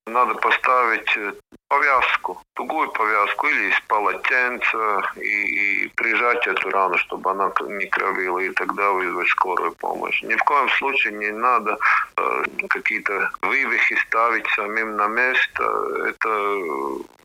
надо 0.07 0.35
поставить 0.35 1.17
э, 1.17 1.33
повязку, 1.67 2.41
тугую 2.53 2.91
повязку 2.91 3.47
или 3.47 3.69
из 3.69 3.79
полотенца 3.87 5.11
и, 5.15 5.85
и 5.85 5.87
прижать 5.95 6.45
эту 6.47 6.69
рану, 6.69 6.97
чтобы 6.97 7.31
она 7.31 7.51
не 7.67 7.85
кровила, 7.87 8.39
и 8.39 8.49
тогда 8.51 8.91
вызвать 8.91 9.27
скорую 9.29 9.71
помощь. 9.73 10.21
Ни 10.23 10.35
в 10.35 10.43
коем 10.43 10.69
случае 10.69 11.13
не 11.13 11.31
надо 11.31 11.77
э, 12.17 12.43
какие-то 12.69 13.31
вывихи 13.41 13.95
ставить 14.07 14.47
самим 14.55 14.95
на 14.95 15.07
место. 15.07 15.63
Это 16.07 16.29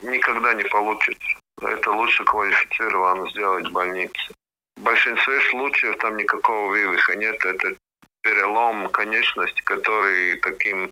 никогда 0.03 0.55
не 0.55 0.65
получится. 0.65 1.29
Это 1.61 1.93
лучше 1.93 2.25
квалифицированно 2.25 3.29
сделать 3.31 3.69
в 3.69 3.73
больнице. 3.73 4.35
В 4.77 4.83
большинстве 4.83 5.41
случаев 5.51 5.99
там 5.99 6.17
никакого 6.17 6.69
вывиха 6.69 7.15
нет. 7.15 7.45
Это 7.45 7.77
перелом 8.23 8.89
конечности, 8.89 9.63
который 9.63 10.37
таким 10.39 10.91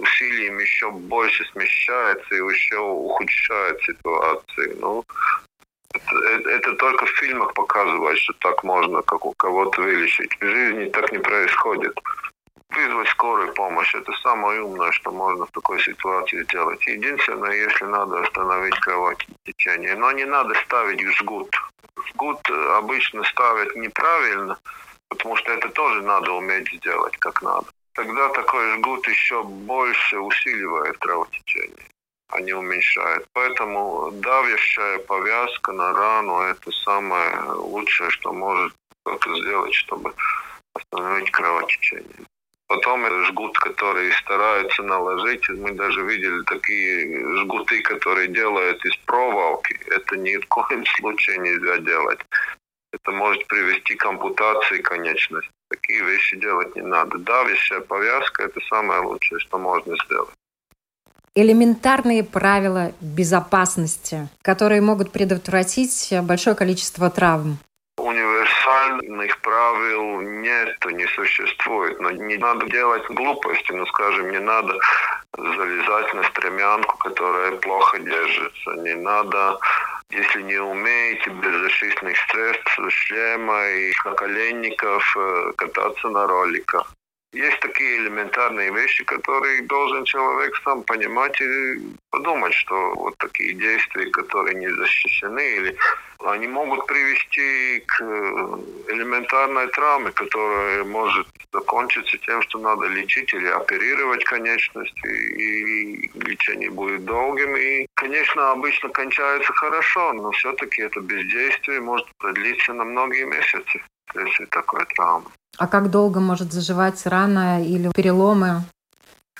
усилием 0.00 0.58
еще 0.58 0.90
больше 0.90 1.44
смещается 1.52 2.34
и 2.34 2.38
еще 2.38 2.78
ухудшает 2.78 3.80
ситуацию. 3.82 4.76
Ну, 4.80 5.04
это, 5.92 6.50
это, 6.50 6.72
только 6.74 7.06
в 7.06 7.10
фильмах 7.10 7.52
показывает, 7.54 8.18
что 8.18 8.32
так 8.40 8.62
можно, 8.64 9.02
как 9.02 9.26
у 9.26 9.32
кого-то 9.32 9.82
вылечить. 9.82 10.32
В 10.40 10.44
жизни 10.44 10.90
так 10.90 11.12
не 11.12 11.18
происходит. 11.18 11.98
Вызвать 12.70 13.08
скорую 13.08 13.52
помощь– 13.54 13.94
это 13.96 14.12
самое 14.22 14.62
умное, 14.62 14.92
что 14.92 15.10
можно 15.10 15.44
в 15.46 15.50
такой 15.50 15.80
ситуации 15.82 16.44
сделать. 16.44 16.86
Единственное, 16.86 17.52
если 17.52 17.84
надо 17.84 18.20
остановить 18.20 18.78
кровотечение. 18.80 19.96
Но 19.96 20.12
не 20.12 20.24
надо 20.24 20.54
ставить 20.66 21.00
жгут. 21.16 21.50
Жгут 22.06 22.38
обычно 22.76 23.24
ставят 23.24 23.74
неправильно, 23.74 24.56
потому 25.08 25.36
что 25.36 25.52
это 25.52 25.68
тоже 25.70 26.02
надо 26.02 26.32
уметь 26.32 26.72
сделать 26.72 27.16
как 27.18 27.42
надо 27.42 27.66
тогда 27.94 28.28
такой 28.30 28.76
жгут 28.76 29.06
еще 29.08 29.42
больше 29.42 30.18
усиливает 30.18 30.96
кровотечение, 30.98 31.88
а 32.28 32.40
не 32.40 32.52
уменьшает. 32.52 33.26
Поэтому 33.32 34.10
давящая 34.12 34.98
повязка 34.98 35.72
на 35.72 35.92
рану– 35.92 36.40
это 36.42 36.70
самое 36.72 37.52
лучшее, 37.52 38.10
что 38.10 38.32
может 38.32 38.72
кто-то 39.04 39.34
сделать, 39.36 39.74
чтобы 39.74 40.14
остановить 40.74 41.30
кровотечение. 41.30 42.26
Потом 42.70 43.04
это 43.04 43.24
жгут, 43.24 43.58
который 43.58 44.12
стараются 44.12 44.84
наложить. 44.84 45.48
Мы 45.48 45.72
даже 45.72 46.02
видели 46.02 46.40
такие 46.44 47.38
жгуты, 47.38 47.82
которые 47.82 48.28
делают 48.28 48.84
из 48.84 48.96
проволоки. 49.06 49.76
Это 49.88 50.16
ни 50.16 50.36
в 50.36 50.46
коем 50.46 50.86
случае 50.86 51.38
нельзя 51.38 51.78
делать. 51.78 52.20
Это 52.92 53.10
может 53.10 53.44
привести 53.48 53.96
к 53.96 54.06
ампутации 54.06 54.82
конечности. 54.82 55.50
Такие 55.70 56.04
вещи 56.04 56.36
делать 56.36 56.74
не 56.74 56.82
надо. 56.82 57.18
Давящая 57.18 57.80
повязка– 57.80 58.42
это 58.44 58.60
самое 58.68 59.00
лучшее, 59.02 59.38
что 59.38 59.56
можно 59.56 59.94
сделать. 60.04 60.34
Элементарные 61.36 62.24
правила 62.24 62.92
безопасности, 63.00 64.28
которые 64.42 64.80
могут 64.80 65.12
предотвратить 65.12 66.12
большое 66.22 66.56
количество 66.56 67.08
травм. 67.08 67.58
Универсальных 67.96 69.40
правил 69.40 70.20
нет, 70.20 70.76
не 70.86 71.06
существует. 71.06 72.00
Но 72.00 72.10
не 72.10 72.36
надо 72.36 72.66
делать 72.66 73.04
глупости. 73.10 73.72
Ну, 73.72 73.86
скажем, 73.86 74.30
не 74.30 74.38
надо 74.38 74.78
залезать 75.36 76.14
на 76.14 76.22
стремянку, 76.24 76.96
которая 76.98 77.52
плохо 77.56 77.98
держится. 77.98 78.70
Не 78.76 78.94
надо 78.94 79.58
если 80.10 80.42
не 80.42 80.58
умеете 80.58 81.30
без 81.30 81.54
защитных 81.60 82.16
средств, 82.30 82.80
шлема 82.88 83.68
и 83.68 83.92
наколенников 84.04 85.16
э, 85.16 85.52
кататься 85.56 86.08
на 86.08 86.26
роликах. 86.26 86.92
Есть 87.32 87.60
такие 87.60 87.98
элементарные 87.98 88.72
вещи, 88.74 89.04
которые 89.04 89.62
должен 89.62 90.04
человек 90.04 90.56
сам 90.64 90.82
понимать 90.82 91.40
и 91.40 91.78
подумать, 92.10 92.52
что 92.54 92.94
вот 92.96 93.16
такие 93.18 93.52
действия, 93.54 94.06
которые 94.06 94.56
не 94.56 94.68
защищены, 94.68 95.38
или 95.38 95.76
они 96.24 96.48
могут 96.48 96.86
привести 96.86 97.84
к 97.86 98.00
э, 98.00 98.58
элементарной 98.88 99.68
травме, 99.68 100.10
которая 100.10 100.82
может 100.82 101.28
закончиться 101.52 102.18
тем, 102.18 102.42
что 102.42 102.58
надо 102.58 102.88
лечить 102.88 103.32
или 103.32 103.46
оперировать 103.46 104.24
конечности, 104.24 105.06
и 105.06 106.10
лечение 106.18 106.70
будет 106.70 107.04
долгим. 107.04 107.56
И, 107.56 107.86
конечно, 107.94 108.50
обычно 108.50 108.88
кончается 108.88 109.52
хорошо, 109.52 110.12
но 110.14 110.32
все-таки 110.32 110.82
это 110.82 111.00
бездействие 111.00 111.80
может 111.80 112.08
продлиться 112.18 112.72
на 112.72 112.84
многие 112.84 113.24
месяцы, 113.24 113.80
если 114.14 114.44
такой 114.46 114.84
травма. 114.96 115.30
А 115.58 115.66
как 115.66 115.90
долго 115.90 116.20
может 116.20 116.52
заживать 116.52 117.06
рана 117.06 117.62
или 117.62 117.90
переломы? 117.94 118.62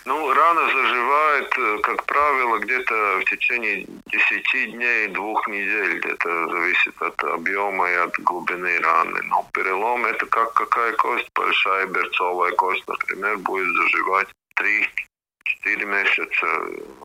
Ну, 0.06 0.32
рана 0.32 0.62
заживает, 0.66 1.58
э, 1.58 1.78
как 1.82 2.04
правило, 2.06 2.58
где-то 2.58 3.20
в 3.20 3.24
течение 3.24 3.86
10 4.06 4.72
дней, 4.72 5.08
двух 5.08 5.46
недель. 5.48 5.98
где-то 5.98 6.48
зависит 6.48 7.02
от 7.02 7.22
объема 7.24 7.90
и 7.90 7.94
от 7.94 8.18
глубины 8.20 8.78
раны. 8.80 9.20
Но 9.24 9.46
перелом 9.52 10.06
это 10.06 10.24
как 10.26 10.54
какая 10.54 10.92
кость, 10.94 11.28
большая 11.34 11.86
берцовая 11.86 12.52
кость, 12.52 12.88
например, 12.88 13.38
будет 13.38 13.68
заживать 13.76 14.28
3-4 14.56 15.84
месяца. 15.84 16.46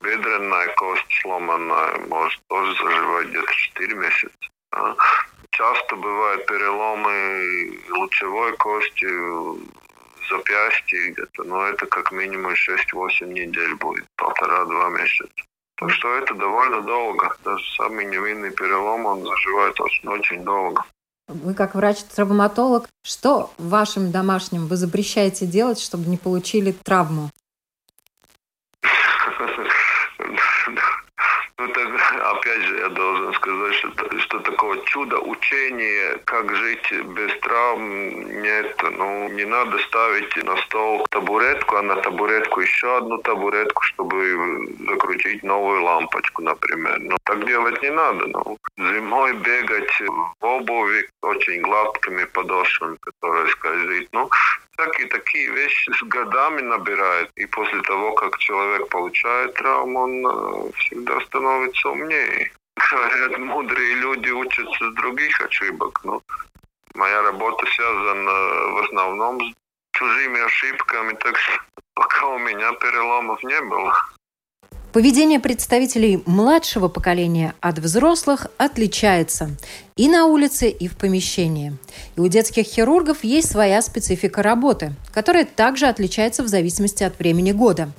Бедренная 0.01 0.67
кость 0.75 1.21
сломанная 1.21 1.97
может 2.08 2.39
тоже 2.47 2.73
заживать 2.82 3.28
где-то 3.28 3.54
4 3.54 3.95
месяца. 3.95 4.38
Часто 5.51 5.95
бывают 5.95 6.45
переломы 6.47 7.79
лучевой 7.91 8.55
кости, 8.57 9.07
запястье 10.29 11.11
где-то, 11.11 11.43
но 11.43 11.65
это 11.67 11.85
как 11.85 12.11
минимум 12.11 12.53
6-8 12.53 13.25
недель 13.27 13.75
будет, 13.75 14.05
полтора-два 14.17 14.89
месяца. 14.89 15.29
Так 15.77 15.91
что 15.91 16.15
это 16.15 16.33
довольно 16.33 16.81
долго. 16.81 17.35
Даже 17.43 17.63
самый 17.75 18.05
невинный 18.05 18.51
перелом, 18.51 19.05
он 19.05 19.23
заживает 19.25 19.79
очень, 19.79 20.07
очень 20.07 20.43
долго. 20.43 20.83
Вы 21.27 21.53
как 21.53 21.75
врач-травматолог, 21.75 22.88
что 23.03 23.51
вашим 23.57 24.11
домашним 24.11 24.67
вы 24.67 24.75
запрещаете 24.77 25.45
делать, 25.45 25.79
чтобы 25.79 26.09
не 26.09 26.17
получили 26.17 26.71
травму? 26.71 27.29
Ну, 31.57 31.67
так, 31.69 31.87
опять 32.35 32.61
же, 32.63 32.77
я 32.79 32.89
должен 32.89 33.33
сказать, 33.33 33.73
что, 33.75 34.19
что 34.19 34.39
такого 34.39 34.77
чуда 34.85 35.19
учения, 35.19 36.19
как 36.25 36.53
жить 36.53 36.91
без 36.91 37.39
травм, 37.39 38.41
нет. 38.41 38.75
Ну, 38.83 39.29
не 39.29 39.45
надо 39.45 39.77
ставить 39.79 40.35
на 40.43 40.57
стол 40.63 41.05
табуретку, 41.11 41.77
а 41.77 41.81
на 41.81 41.95
табуретку 41.95 42.59
еще 42.59 42.97
одну 42.97 43.17
табуретку, 43.19 43.83
чтобы 43.83 44.67
закрутить 44.85 45.43
новую 45.43 45.83
лампочку, 45.83 46.41
например. 46.41 46.99
Но 46.99 47.17
так 47.23 47.45
делать 47.45 47.81
не 47.81 47.91
надо. 47.91 48.27
Ну, 48.27 48.57
зимой 48.77 49.33
бегать 49.33 50.01
в 50.01 50.45
обуви 50.45 51.07
очень 51.21 51.61
гладкими 51.61 52.25
подошвами, 52.25 52.97
которые 52.99 53.47
скользит. 53.47 54.09
Ну, 54.11 54.29
всякие 54.77 55.07
такие 55.07 55.49
вещи 55.51 55.91
с 55.91 56.03
годами 56.03 56.61
набирает. 56.61 57.31
И 57.35 57.45
после 57.45 57.81
того, 57.81 58.13
как 58.13 58.38
человек 58.38 58.89
получает 58.89 59.53
травму, 59.55 59.99
он 59.99 60.25
э, 60.25 60.71
всегда 60.77 61.19
становится 61.21 61.89
умнее. 61.89 62.51
Говорят, 62.91 63.38
мудрые 63.38 63.95
люди 63.95 64.29
учатся 64.29 64.91
с 64.91 64.93
других 64.95 65.41
ошибок. 65.41 65.99
Но 66.03 66.21
моя 66.93 67.21
работа 67.21 67.65
связана 67.67 68.31
в 68.71 68.77
основном 68.85 69.41
с 69.41 69.53
чужими 69.97 70.39
ошибками, 70.45 71.13
так 71.13 71.38
что 71.38 71.59
пока 71.93 72.27
у 72.27 72.38
меня 72.39 72.71
переломов 72.73 73.41
не 73.43 73.61
было. 73.61 73.93
Поведение 74.95 75.41
представителей 75.41 76.23
младшего 76.25 76.88
поколения 76.88 77.53
от 77.60 77.79
взрослых 77.79 78.47
отличается 78.55 79.49
и 79.97 80.08
на 80.08 80.25
улице, 80.25 80.69
и 80.69 80.88
в 80.88 80.95
помещении. 80.95 81.75
И 82.15 82.21
у 82.21 82.29
детских 82.29 82.65
хирургов 82.65 83.25
есть 83.25 83.51
своя 83.51 83.81
специфика 83.81 84.41
работы, 84.41 84.93
которая 85.13 85.43
также 85.43 85.88
отличается 85.88 86.43
в 86.43 86.47
зависимости 86.47 87.03
от 87.03 87.19
времени 87.19 87.51
года. 87.51 87.91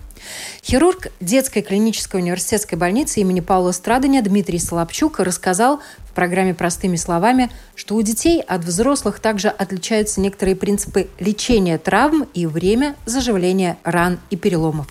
Хирург 0.64 1.08
детской 1.20 1.60
клинической 1.60 2.22
университетской 2.22 2.78
больницы 2.78 3.20
имени 3.20 3.40
Паула 3.40 3.72
Страдания 3.72 4.22
Дмитрий 4.22 4.58
Солопчук 4.58 5.18
рассказал 5.20 5.80
в 6.08 6.14
программе 6.14 6.54
«Простыми 6.54 6.96
словами», 6.96 7.50
что 7.74 7.96
у 7.96 8.00
детей 8.00 8.40
от 8.40 8.64
взрослых 8.64 9.20
также 9.20 9.48
отличаются 9.48 10.22
некоторые 10.22 10.56
принципы 10.56 11.10
лечения 11.20 11.76
травм 11.76 12.26
и 12.32 12.46
время 12.46 12.96
заживления 13.04 13.76
ран 13.84 14.18
и 14.30 14.36
переломов. 14.36 14.86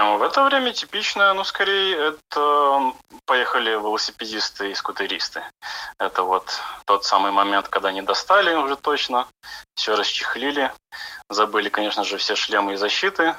Прямо 0.00 0.16
в 0.16 0.22
это 0.22 0.42
время 0.44 0.72
типичное, 0.72 1.34
ну, 1.34 1.44
скорее, 1.44 1.94
это 1.94 2.94
поехали 3.26 3.72
велосипедисты 3.72 4.70
и 4.70 4.74
скутеристы. 4.74 5.42
Это 5.98 6.22
вот 6.22 6.58
тот 6.86 7.04
самый 7.04 7.32
момент, 7.32 7.68
когда 7.68 7.92
не 7.92 8.00
достали 8.00 8.54
уже 8.54 8.76
точно, 8.76 9.26
все 9.74 9.96
расчехлили, 9.96 10.72
забыли, 11.28 11.68
конечно 11.68 12.04
же, 12.04 12.16
все 12.16 12.34
шлемы 12.34 12.72
и 12.72 12.76
защиты, 12.76 13.36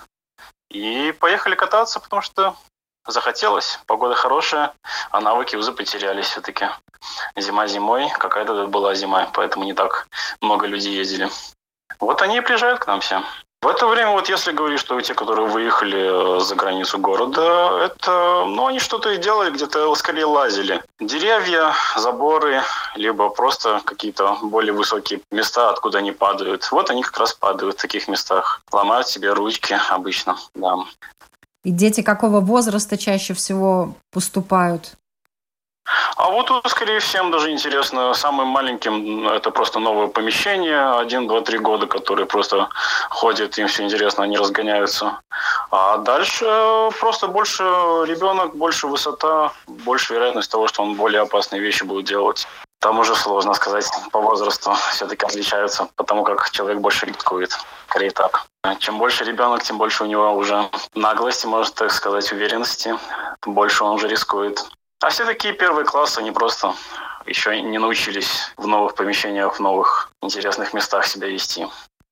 и 0.70 1.12
поехали 1.14 1.56
кататься, 1.56 2.00
потому 2.00 2.22
что 2.22 2.56
захотелось, 3.08 3.80
погода 3.88 4.14
хорошая, 4.14 4.72
а 5.10 5.20
навыки 5.20 5.56
уже 5.56 5.72
потерялись 5.72 6.28
все-таки. 6.28 6.68
Зима 7.36 7.66
зимой, 7.66 8.08
какая-то 8.20 8.68
была 8.68 8.94
зима, 8.94 9.32
поэтому 9.34 9.66
не 9.66 9.74
так 9.74 10.08
много 10.42 10.68
людей 10.68 10.94
ездили. 10.94 11.28
Вот 12.00 12.22
они 12.22 12.38
и 12.38 12.42
приезжают 12.42 12.82
к 12.82 12.86
нам 12.86 13.02
все. 13.02 13.24
В 13.62 13.68
это 13.68 13.86
время, 13.86 14.10
вот 14.10 14.28
если 14.28 14.52
говорить, 14.54 14.80
что 14.80 15.00
те, 15.02 15.14
которые 15.14 15.48
выехали 15.48 16.38
э, 16.38 16.40
за 16.40 16.56
границу 16.56 16.98
города, 16.98 17.78
это, 17.86 18.44
ну, 18.48 18.66
они 18.66 18.80
что-то 18.80 19.12
и 19.12 19.20
делали, 19.20 19.52
где-то 19.52 19.94
скорее 19.94 20.26
лазили. 20.26 20.82
Деревья, 21.00 21.72
заборы, 21.96 22.64
либо 22.96 23.30
просто 23.30 23.82
какие-то 23.86 24.38
более 24.42 24.74
высокие 24.74 25.22
места, 25.30 25.70
откуда 25.70 26.00
они 26.00 26.12
падают. 26.12 26.72
Вот 26.72 26.90
они 26.90 27.04
как 27.04 27.20
раз 27.20 27.34
падают 27.36 27.76
в 27.78 27.82
таких 27.82 28.08
местах. 28.08 28.64
Ломают 28.72 29.08
себе 29.08 29.32
ручки 29.32 29.78
обычно, 29.92 30.38
да. 30.56 30.78
И 31.64 31.70
дети 31.70 32.02
какого 32.02 32.40
возраста 32.40 32.98
чаще 32.98 33.36
всего 33.36 33.94
поступают? 34.12 34.94
А 36.16 36.30
вот, 36.30 36.52
скорее 36.68 37.00
всем 37.00 37.32
даже 37.32 37.52
интересно, 37.52 38.14
самым 38.14 38.48
маленьким 38.48 39.28
это 39.28 39.52
просто 39.52 39.80
новое 39.80 40.08
помещение, 40.08 41.00
один, 41.00 41.28
два, 41.28 41.42
три 41.42 41.58
года, 41.58 41.88
которые 41.88 42.26
просто 42.26 42.70
ходят, 43.10 43.58
им 43.58 43.68
все 43.68 43.84
интересно, 43.84 44.24
они 44.24 44.38
разгоняются. 44.38 45.20
А 45.72 45.98
дальше 45.98 46.46
просто 47.00 47.28
больше 47.28 47.64
ребенок, 47.64 48.56
больше 48.56 48.88
высота, 48.88 49.52
больше 49.68 50.14
вероятность 50.14 50.52
того, 50.52 50.68
что 50.68 50.84
он 50.84 50.96
более 50.96 51.22
опасные 51.22 51.62
вещи 51.62 51.84
будет 51.84 52.06
делать. 52.06 52.48
Там 52.80 52.98
уже 52.98 53.16
сложно 53.16 53.54
сказать 53.54 53.88
по 54.12 54.20
возрасту, 54.20 54.74
все-таки 54.92 55.24
отличаются, 55.26 55.88
потому 55.96 56.24
как 56.24 56.50
человек 56.50 56.80
больше 56.80 57.06
рискует. 57.06 57.56
Скорее 57.88 58.10
так. 58.10 58.46
Чем 58.80 58.98
больше 58.98 59.24
ребенок, 59.24 59.62
тем 59.64 59.78
больше 59.78 60.04
у 60.04 60.08
него 60.08 60.34
уже 60.34 60.68
наглости, 60.96 61.46
можно 61.46 61.74
так 61.74 61.92
сказать, 61.92 62.32
уверенности, 62.32 62.98
больше 63.46 63.84
он 63.84 63.92
уже 63.92 64.08
рискует. 64.08 64.66
А 65.02 65.10
все 65.10 65.26
такие 65.26 65.54
первые 65.56 65.84
классы, 65.84 66.20
они 66.20 66.32
просто 66.32 66.76
еще 67.26 67.60
не 67.60 67.80
научились 67.80 68.54
в 68.56 68.68
новых 68.68 68.94
помещениях, 68.94 69.56
в 69.56 69.60
новых 69.60 70.12
интересных 70.22 70.74
местах 70.74 71.08
себя 71.08 71.28
вести. 71.28 71.66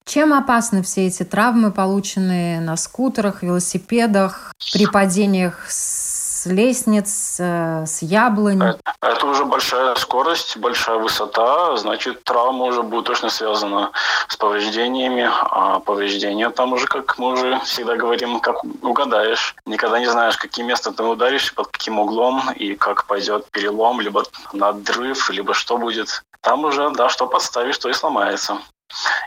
Чем 0.06 0.34
опасны 0.34 0.82
все 0.82 1.06
эти 1.06 1.24
травмы, 1.24 1.72
полученные 1.72 2.60
на 2.62 2.78
скутерах, 2.78 3.44
велосипедах, 3.44 4.56
при 4.74 4.88
падениях 4.88 5.70
с 5.70 6.09
с 6.40 6.46
лестниц, 6.46 7.38
э, 7.40 7.86
с 7.86 8.02
яблонь. 8.02 8.62
Это, 8.64 8.80
это 9.02 9.26
уже 9.26 9.44
большая 9.44 9.96
скорость, 9.96 10.58
большая 10.58 10.98
высота, 10.98 11.76
значит, 11.76 12.24
травма 12.24 12.66
уже 12.66 12.82
будет 12.82 13.06
точно 13.06 13.30
связана 13.30 13.92
с 14.30 14.38
повреждениями, 14.38 15.30
а 15.30 15.80
повреждения 15.80 16.50
там 16.50 16.74
уже, 16.74 16.88
как 16.88 17.18
мы 17.18 17.34
уже 17.34 17.60
всегда 17.66 17.98
говорим, 17.98 18.40
как 18.40 18.64
угадаешь. 18.82 19.56
Никогда 19.66 20.00
не 20.00 20.08
знаешь, 20.08 20.38
каким 20.38 20.68
местом 20.68 20.94
ты 20.94 21.04
ударишь, 21.04 21.54
под 21.54 21.68
каким 21.68 22.00
углом, 22.00 22.52
и 22.56 22.76
как 22.76 23.06
пойдет 23.06 23.50
перелом, 23.52 24.00
либо 24.00 24.24
надрыв, 24.54 25.30
либо 25.30 25.54
что 25.54 25.78
будет. 25.78 26.24
Там 26.42 26.64
уже, 26.64 26.90
да, 26.92 27.10
что 27.10 27.28
подставишь, 27.28 27.78
то 27.78 27.90
и 27.90 27.94
сломается. 27.94 28.60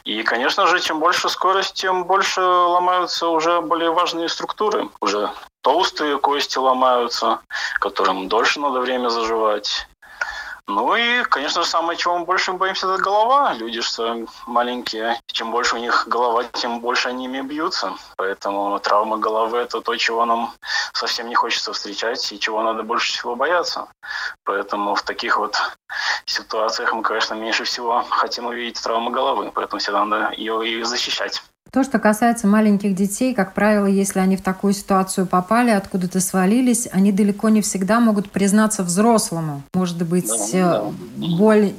И, 0.05 0.23
конечно 0.23 0.67
же, 0.67 0.81
чем 0.81 0.99
больше 0.99 1.29
скорость, 1.29 1.75
тем 1.75 2.05
больше 2.05 2.41
ломаются 2.41 3.29
уже 3.29 3.61
более 3.61 3.93
важные 3.93 4.29
структуры. 4.29 4.89
Уже 5.01 5.31
толстые 5.63 6.19
кости 6.19 6.59
ломаются, 6.59 7.41
которым 7.79 8.29
дольше 8.29 8.61
надо 8.61 8.81
время 8.81 9.09
заживать. 9.09 9.87
Ну 10.75 10.97
и, 10.97 11.23
конечно 11.25 11.63
же, 11.63 11.69
самое, 11.69 11.99
чего 11.99 12.19
мы 12.19 12.25
больше 12.25 12.53
боимся, 12.53 12.87
это 12.87 13.03
голова. 13.03 13.53
Люди 13.53 13.83
что 13.83 14.27
маленькие, 14.47 15.21
чем 15.27 15.51
больше 15.51 15.77
у 15.77 15.79
них 15.79 16.05
голова, 16.09 16.45
тем 16.45 16.81
больше 16.81 17.09
они 17.09 17.27
ими 17.27 17.43
бьются. 17.43 17.93
Поэтому 18.17 18.79
травма 18.79 19.19
головы– 19.19 19.59
это 19.59 19.83
то, 19.83 19.95
чего 19.97 20.25
нам 20.25 20.55
совсем 20.95 21.29
не 21.29 21.35
хочется 21.35 21.75
встречать 21.75 22.33
и 22.33 22.41
чего 22.41 22.63
надо 22.63 22.83
больше 22.83 23.13
всего 23.13 23.37
бояться. 23.37 23.87
Поэтому 24.45 24.95
в 24.95 25.03
таких 25.03 25.37
вот 25.37 25.57
ситуациях 26.25 26.95
мы, 26.95 27.03
конечно, 27.03 27.35
меньше 27.35 27.65
всего 27.65 28.03
хотим 28.09 28.47
увидеть 28.47 28.83
травму 28.83 29.11
головы. 29.11 29.53
Поэтому 29.55 29.79
всегда 29.79 30.07
надо 30.07 30.33
ее 30.37 30.67
и 30.67 30.83
защищать. 30.85 31.43
То, 31.73 31.85
что 31.85 31.99
касается 31.99 32.47
маленьких 32.47 32.95
детей, 32.95 33.33
как 33.33 33.55
правило, 33.55 33.87
если 33.87 34.19
они 34.19 34.37
в 34.37 34.43
такую 34.43 34.75
ситуацию 34.75 35.27
попали, 35.27 35.71
откуда-то 35.71 36.21
свалились, 36.21 36.87
они 36.93 37.13
далеко 37.13 37.49
не 37.49 37.63
всегда 37.63 37.99
могут 37.99 38.31
признаться 38.31 38.83
взрослому. 38.83 39.63
Может 39.73 40.07
быть, 40.07 40.31
да. 40.53 40.85
боль 41.17 41.73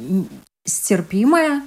стерпимая, 0.66 1.62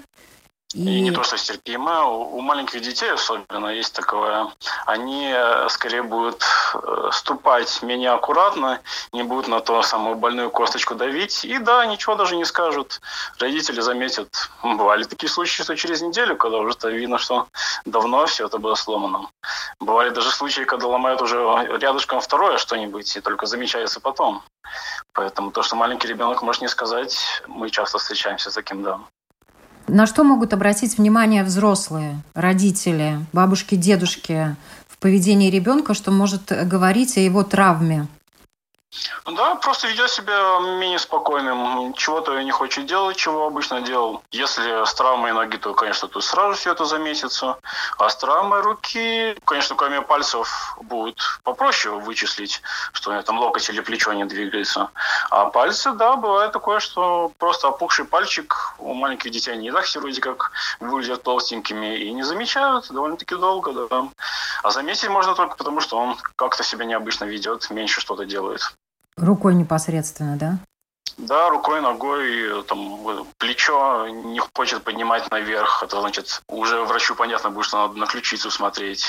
и, 0.77 0.99
и 0.99 1.01
не 1.01 1.11
то, 1.11 1.23
что 1.23 1.39
стерпимо, 1.39 2.05
у, 2.05 2.37
у 2.37 2.41
маленьких 2.43 2.83
детей 2.83 3.11
особенно 3.11 3.69
есть 3.69 3.95
такое, 3.95 4.49
они 4.85 5.33
э, 5.35 5.69
скорее 5.71 6.03
будут 6.03 6.45
э, 6.75 7.09
ступать 7.13 7.83
менее 7.83 8.11
аккуратно, 8.11 8.81
не 9.13 9.23
будут 9.23 9.49
на 9.49 9.61
ту 9.61 9.83
самую 9.83 10.17
больную 10.17 10.51
косточку 10.51 10.95
давить, 10.95 11.47
и 11.47 11.59
да, 11.59 11.87
ничего 11.87 12.15
даже 12.15 12.37
не 12.37 12.45
скажут. 12.45 13.01
Родители 13.39 13.81
заметят, 13.81 14.51
бывали 14.63 15.05
такие 15.05 15.31
случаи, 15.31 15.63
что 15.63 15.77
через 15.77 16.03
неделю, 16.03 16.37
когда 16.37 16.59
уже 16.59 16.77
видно, 16.85 17.17
что 17.17 17.47
давно 17.87 18.27
все 18.27 18.45
это 18.45 18.59
было 18.59 18.75
сломано. 18.75 19.31
Бывали 19.81 20.11
даже 20.11 20.31
случаи, 20.31 20.63
когда 20.63 20.89
ломают 20.89 21.23
уже 21.23 21.39
рядышком 21.81 22.21
второе 22.21 22.59
что-нибудь, 22.59 23.17
и 23.17 23.21
только 23.21 23.47
замечается 23.47 24.01
потом. 24.01 24.43
Поэтому 25.15 25.53
то, 25.53 25.63
что 25.63 25.75
маленький 25.77 26.09
ребенок 26.09 26.43
может 26.43 26.61
не 26.61 26.69
сказать, 26.69 27.19
мы 27.47 27.71
часто 27.71 27.97
встречаемся 27.97 28.51
с 28.51 28.55
таким, 28.55 28.83
да. 28.83 29.01
На 29.89 30.07
что 30.07 30.25
могут 30.25 30.53
обратить 30.53 30.99
внимание 30.99 31.45
взрослые, 31.45 32.23
родители, 32.35 33.25
бабушки, 33.33 33.77
дедушки 33.77 34.57
в 34.89 34.99
поведении 34.99 35.51
ребенка, 35.51 35.95
что 35.95 36.11
может 36.11 36.53
говорить 36.67 37.17
о 37.17 37.21
его 37.21 37.45
травме? 37.45 38.09
Да, 39.27 39.57
просто 39.57 39.89
ведет 39.89 40.09
себя 40.09 40.61
менее 40.61 41.01
спокойным, 41.01 41.95
чего-то 41.95 42.41
не 42.43 42.53
хочет 42.53 42.87
делать, 42.87 43.17
чего 43.17 43.47
обычно 43.47 43.81
делал. 43.81 44.23
Если 44.31 44.85
с 44.85 44.95
травмой 44.95 45.33
ноги, 45.33 45.57
то, 45.57 45.75
конечно, 45.75 46.07
тут 46.07 46.23
сразу 46.23 46.55
все 46.55 46.71
это 46.71 46.85
заметится. 46.85 47.59
А 47.99 48.09
с 48.09 48.17
травмой 48.17 48.61
руки, 48.61 49.37
конечно, 49.45 49.75
кроме 49.75 50.01
пальцев 50.01 50.77
будет 50.81 51.19
попроще 51.43 51.97
вычислить, 51.97 52.63
что 52.93 53.21
там 53.23 53.41
локоть 53.41 53.69
или 53.69 53.81
плечо 53.81 54.13
не 54.13 54.25
двигается. 54.25 54.91
А 55.31 55.47
пальцы, 55.47 55.91
да, 55.91 56.15
бывает 56.15 56.53
такое, 56.53 56.79
что 56.79 57.33
просто 57.39 57.67
опухший 57.67 58.05
пальчик 58.05 58.75
у 58.79 58.95
маленьких 58.95 59.33
детей, 59.33 59.59
и 59.61 59.73
так 59.73 59.87
все 59.87 59.99
вроде 59.99 60.21
как 60.21 60.53
выглядят 60.79 61.25
толстенькими 61.25 61.99
и 61.99 62.13
не 62.13 62.23
замечают 62.23 62.93
довольно-таки 62.93 63.35
долго, 63.35 63.73
да. 63.73 64.09
А 64.63 64.71
заметить 64.71 65.09
можно 65.09 65.35
только 65.35 65.57
потому, 65.57 65.81
что 65.81 65.99
он 65.99 66.17
как-то 66.37 66.63
себя 66.63 66.85
необычно 66.85 67.25
ведет, 67.25 67.69
меньше 67.71 68.01
что-то 68.01 68.25
делает. 68.25 68.63
Рукой 69.17 69.55
непосредственно, 69.55 70.37
да? 70.37 70.59
Да, 71.19 71.49
рукой, 71.49 71.81
ногой, 71.81 72.63
там, 72.65 73.27
плечо 73.39 74.07
не 74.07 74.39
хочет 74.55 74.83
поднимать 74.83 75.31
наверх. 75.31 75.83
Это 75.83 75.99
значит, 76.01 76.43
уже 76.47 76.83
врачу 76.85 77.15
понятно 77.15 77.49
будет, 77.49 77.65
что 77.65 77.79
надо 77.79 77.99
на 77.99 78.07
ключицу 78.07 78.51
смотреть. 78.51 79.07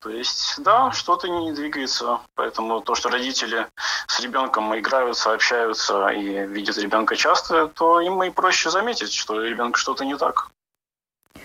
То 0.00 0.08
есть, 0.08 0.54
да, 0.62 0.90
что-то 0.92 1.28
не 1.28 1.52
двигается. 1.52 2.20
Поэтому 2.36 2.80
то, 2.80 2.94
что 2.94 3.10
родители 3.10 3.66
с 4.06 4.20
ребенком 4.20 4.74
играются, 4.78 5.34
общаются 5.34 6.08
и 6.08 6.46
видят 6.46 6.78
ребенка 6.78 7.16
часто, 7.16 7.66
то 7.66 8.00
им 8.00 8.22
и 8.22 8.30
проще 8.30 8.70
заметить, 8.70 9.12
что 9.12 9.42
ребенка 9.42 9.78
что-то 9.78 10.06
не 10.06 10.16
так. 10.16 10.48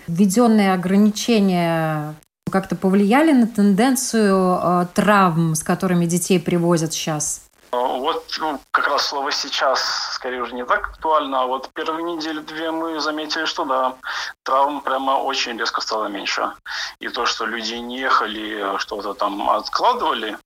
Введенные 0.06 0.72
ограничения 0.72 2.14
как-то 2.50 2.76
повлияли 2.76 3.32
на 3.32 3.46
тенденцию 3.46 4.58
э, 4.62 4.86
травм, 4.94 5.54
с 5.54 5.62
которыми 5.62 6.06
детей 6.06 6.40
привозят 6.40 6.94
сейчас? 6.94 7.47
Вот 7.70 8.36
ну, 8.38 8.60
как 8.70 8.88
раз 8.88 9.06
слово 9.06 9.30
«сейчас» 9.30 10.14
скорее 10.14 10.40
уже 10.42 10.54
не 10.54 10.64
так 10.64 10.88
актуально, 10.88 11.42
а 11.42 11.46
вот 11.46 11.70
первые 11.74 12.02
недели-две 12.02 12.70
мы 12.70 12.98
заметили, 13.00 13.44
что 13.44 13.64
да, 13.64 13.96
травм 14.42 14.80
прямо 14.80 15.12
очень 15.12 15.58
резко 15.58 15.82
стало 15.82 16.06
меньше. 16.06 16.52
И 16.98 17.08
то, 17.08 17.26
что 17.26 17.44
люди 17.44 17.74
не 17.74 17.98
ехали, 17.98 18.78
что-то 18.78 19.12
там 19.12 19.50
откладывали, 19.50 20.32
э, 20.32 20.36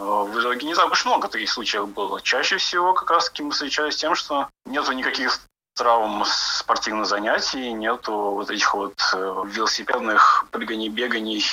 в 0.00 0.40
итоге 0.40 0.66
не 0.66 0.74
так 0.74 0.92
уж 0.92 1.04
много 1.04 1.28
таких 1.28 1.50
случаев 1.50 1.88
было. 1.88 2.20
Чаще 2.20 2.58
всего 2.58 2.94
как 2.94 3.10
раз-таки 3.10 3.42
мы 3.42 3.50
встречались 3.50 3.94
с 3.94 3.98
тем, 3.98 4.14
что 4.14 4.48
нету 4.64 4.92
никаких 4.92 5.40
травм 5.74 6.24
спортивных 6.26 7.06
занятий, 7.06 7.72
нету 7.72 8.12
вот 8.12 8.50
этих 8.50 8.74
вот 8.74 8.94
э, 9.14 9.42
велосипедных 9.46 10.46
прыганий, 10.50 10.88
беганий 10.88 11.44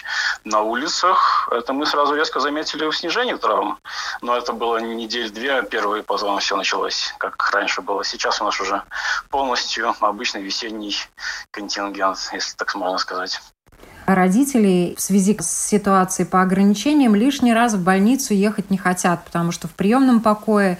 на 0.43 0.61
улицах. 0.61 1.49
Это 1.51 1.73
мы 1.73 1.85
сразу 1.85 2.15
резко 2.15 2.39
заметили 2.39 2.89
снижение 2.91 3.37
травм. 3.37 3.79
Но 4.21 4.35
это 4.35 4.53
было 4.53 4.77
недель-две, 4.77 5.63
первые 5.63 6.03
потом 6.03 6.39
все 6.39 6.55
началось, 6.57 7.13
как 7.17 7.49
раньше 7.51 7.81
было. 7.81 8.03
Сейчас 8.03 8.41
у 8.41 8.45
нас 8.45 8.59
уже 8.59 8.83
полностью 9.29 9.93
обычный 9.99 10.41
весенний 10.41 10.95
контингент, 11.51 12.17
если 12.33 12.55
так 12.55 12.75
можно 12.75 12.97
сказать. 12.97 13.41
Родители 14.05 14.95
в 14.97 15.01
связи 15.01 15.37
с 15.39 15.67
ситуацией 15.67 16.27
по 16.27 16.41
ограничениям 16.41 17.13
лишний 17.13 17.53
раз 17.53 17.75
в 17.75 17.83
больницу 17.83 18.33
ехать 18.33 18.71
не 18.71 18.77
хотят, 18.77 19.23
потому 19.23 19.51
что 19.51 19.67
в 19.67 19.71
приемном 19.75 20.19
покое 20.19 20.79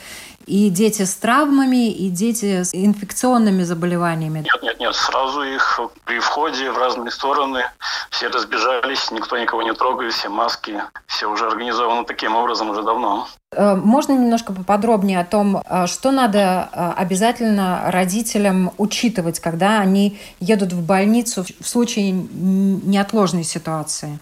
и 0.49 0.69
дети 0.69 1.03
с 1.03 1.15
травмами, 1.15 1.91
и 1.91 2.09
дети 2.09 2.63
с 2.63 2.73
инфекционными 2.73 3.63
заболеваниями? 3.63 4.39
Нет, 4.39 4.63
нет, 4.63 4.79
нет. 4.79 4.95
Сразу 4.95 5.43
их 5.43 5.79
при 6.05 6.19
входе 6.19 6.71
в 6.71 6.77
разные 6.77 7.11
стороны 7.11 7.63
все 8.09 8.27
разбежались, 8.27 9.11
никто 9.11 9.37
никого 9.37 9.61
не 9.61 9.73
трогает, 9.73 10.13
все 10.13 10.29
маски, 10.29 10.81
все 11.05 11.27
уже 11.27 11.45
организовано 11.47 12.03
таким 12.03 12.35
образом 12.35 12.71
уже 12.71 12.81
давно. 12.81 13.27
Э, 13.51 13.75
можно 13.75 14.13
немножко 14.13 14.53
поподробнее 14.53 15.19
о 15.19 15.25
том, 15.25 15.57
э, 15.57 15.87
что 15.87 16.11
надо 16.11 16.69
э, 16.71 16.91
обязательно 16.97 17.83
родителям 17.87 18.71
учитывать, 18.77 19.39
когда 19.39 19.79
они 19.79 20.19
едут 20.39 20.73
в 20.73 20.85
больницу 20.85 21.45
в 21.59 21.67
случае 21.67 22.11
неотложной 22.11 23.43
ситуации? 23.43 24.19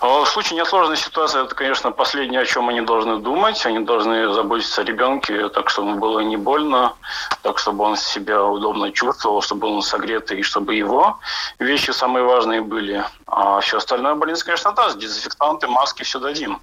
А 0.00 0.22
в 0.22 0.28
случае 0.28 0.58
неотложной 0.58 0.96
ситуации, 0.96 1.42
это, 1.42 1.54
конечно, 1.54 1.90
последнее, 1.90 2.42
о 2.42 2.44
чем 2.44 2.68
они 2.68 2.82
должны 2.82 3.18
думать. 3.18 3.64
Они 3.66 3.80
должны 3.80 4.32
заботиться 4.32 4.82
о 4.82 4.84
ребенке, 4.84 5.48
так, 5.48 5.70
чтобы 5.70 5.90
ему 5.90 5.98
было 5.98 6.20
не 6.20 6.36
больно, 6.36 6.94
так, 7.42 7.58
чтобы 7.58 7.84
он 7.84 7.96
себя 7.96 8.44
удобно 8.44 8.92
чувствовал, 8.92 9.40
чтобы 9.40 9.68
он 9.68 9.82
согретый, 9.82 10.40
и 10.40 10.42
чтобы 10.42 10.74
его 10.74 11.18
вещи 11.58 11.90
самые 11.90 12.24
важные 12.24 12.60
были. 12.60 13.04
А 13.26 13.60
все 13.60 13.78
остальное 13.78 14.14
больница, 14.14 14.44
конечно, 14.44 14.72
даст. 14.72 14.98
Дезинфектанты, 14.98 15.66
маски, 15.66 16.02
все 16.02 16.18
дадим. 16.18 16.60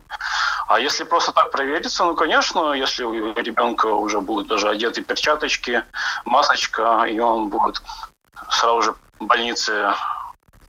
А 0.67 0.79
если 0.79 1.03
просто 1.03 1.31
так 1.31 1.51
провериться, 1.51 2.05
ну, 2.05 2.15
конечно, 2.15 2.73
если 2.73 3.03
у 3.03 3.33
ребенка 3.33 3.87
уже 3.87 4.21
будут 4.21 4.47
даже 4.47 4.69
одеты 4.69 5.01
перчаточки, 5.01 5.83
масочка, 6.25 7.03
и 7.03 7.19
он 7.19 7.49
будет 7.49 7.81
сразу 8.49 8.81
же 8.81 8.95
в 9.19 9.25
больнице 9.25 9.93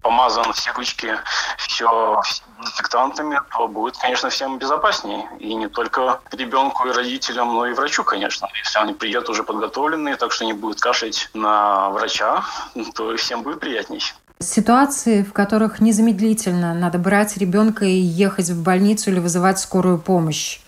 помазан 0.04 0.52
все 0.52 0.70
ручки, 0.72 1.16
все 1.56 2.20
дезинфектантами, 2.60 3.40
то 3.50 3.66
будет, 3.66 3.96
конечно, 3.96 4.28
всем 4.28 4.58
безопаснее. 4.58 5.26
И 5.40 5.54
не 5.54 5.68
только 5.68 6.20
ребенку 6.30 6.86
и 6.86 6.92
родителям, 6.92 7.54
но 7.54 7.66
и 7.66 7.72
врачу, 7.72 8.04
конечно. 8.04 8.48
Если 8.62 8.78
они 8.78 8.92
приедут 8.92 9.30
уже 9.30 9.42
подготовленные, 9.42 10.16
так 10.16 10.30
что 10.30 10.44
не 10.44 10.52
будут 10.52 10.80
кашлять 10.80 11.30
на 11.34 11.88
врача, 11.90 12.44
то 12.94 13.16
всем 13.16 13.42
будет 13.42 13.60
приятней. 13.60 14.02
Ситуации, 14.40 15.22
в 15.22 15.32
которых 15.32 15.80
незамедлительно 15.80 16.74
надо 16.74 16.98
брать 16.98 17.36
ребенка 17.38 17.86
и 17.86 17.96
ехать 17.96 18.50
в 18.50 18.62
больницу 18.62 19.10
или 19.10 19.20
вызывать 19.20 19.58
скорую 19.58 19.98
помощь. 19.98 20.60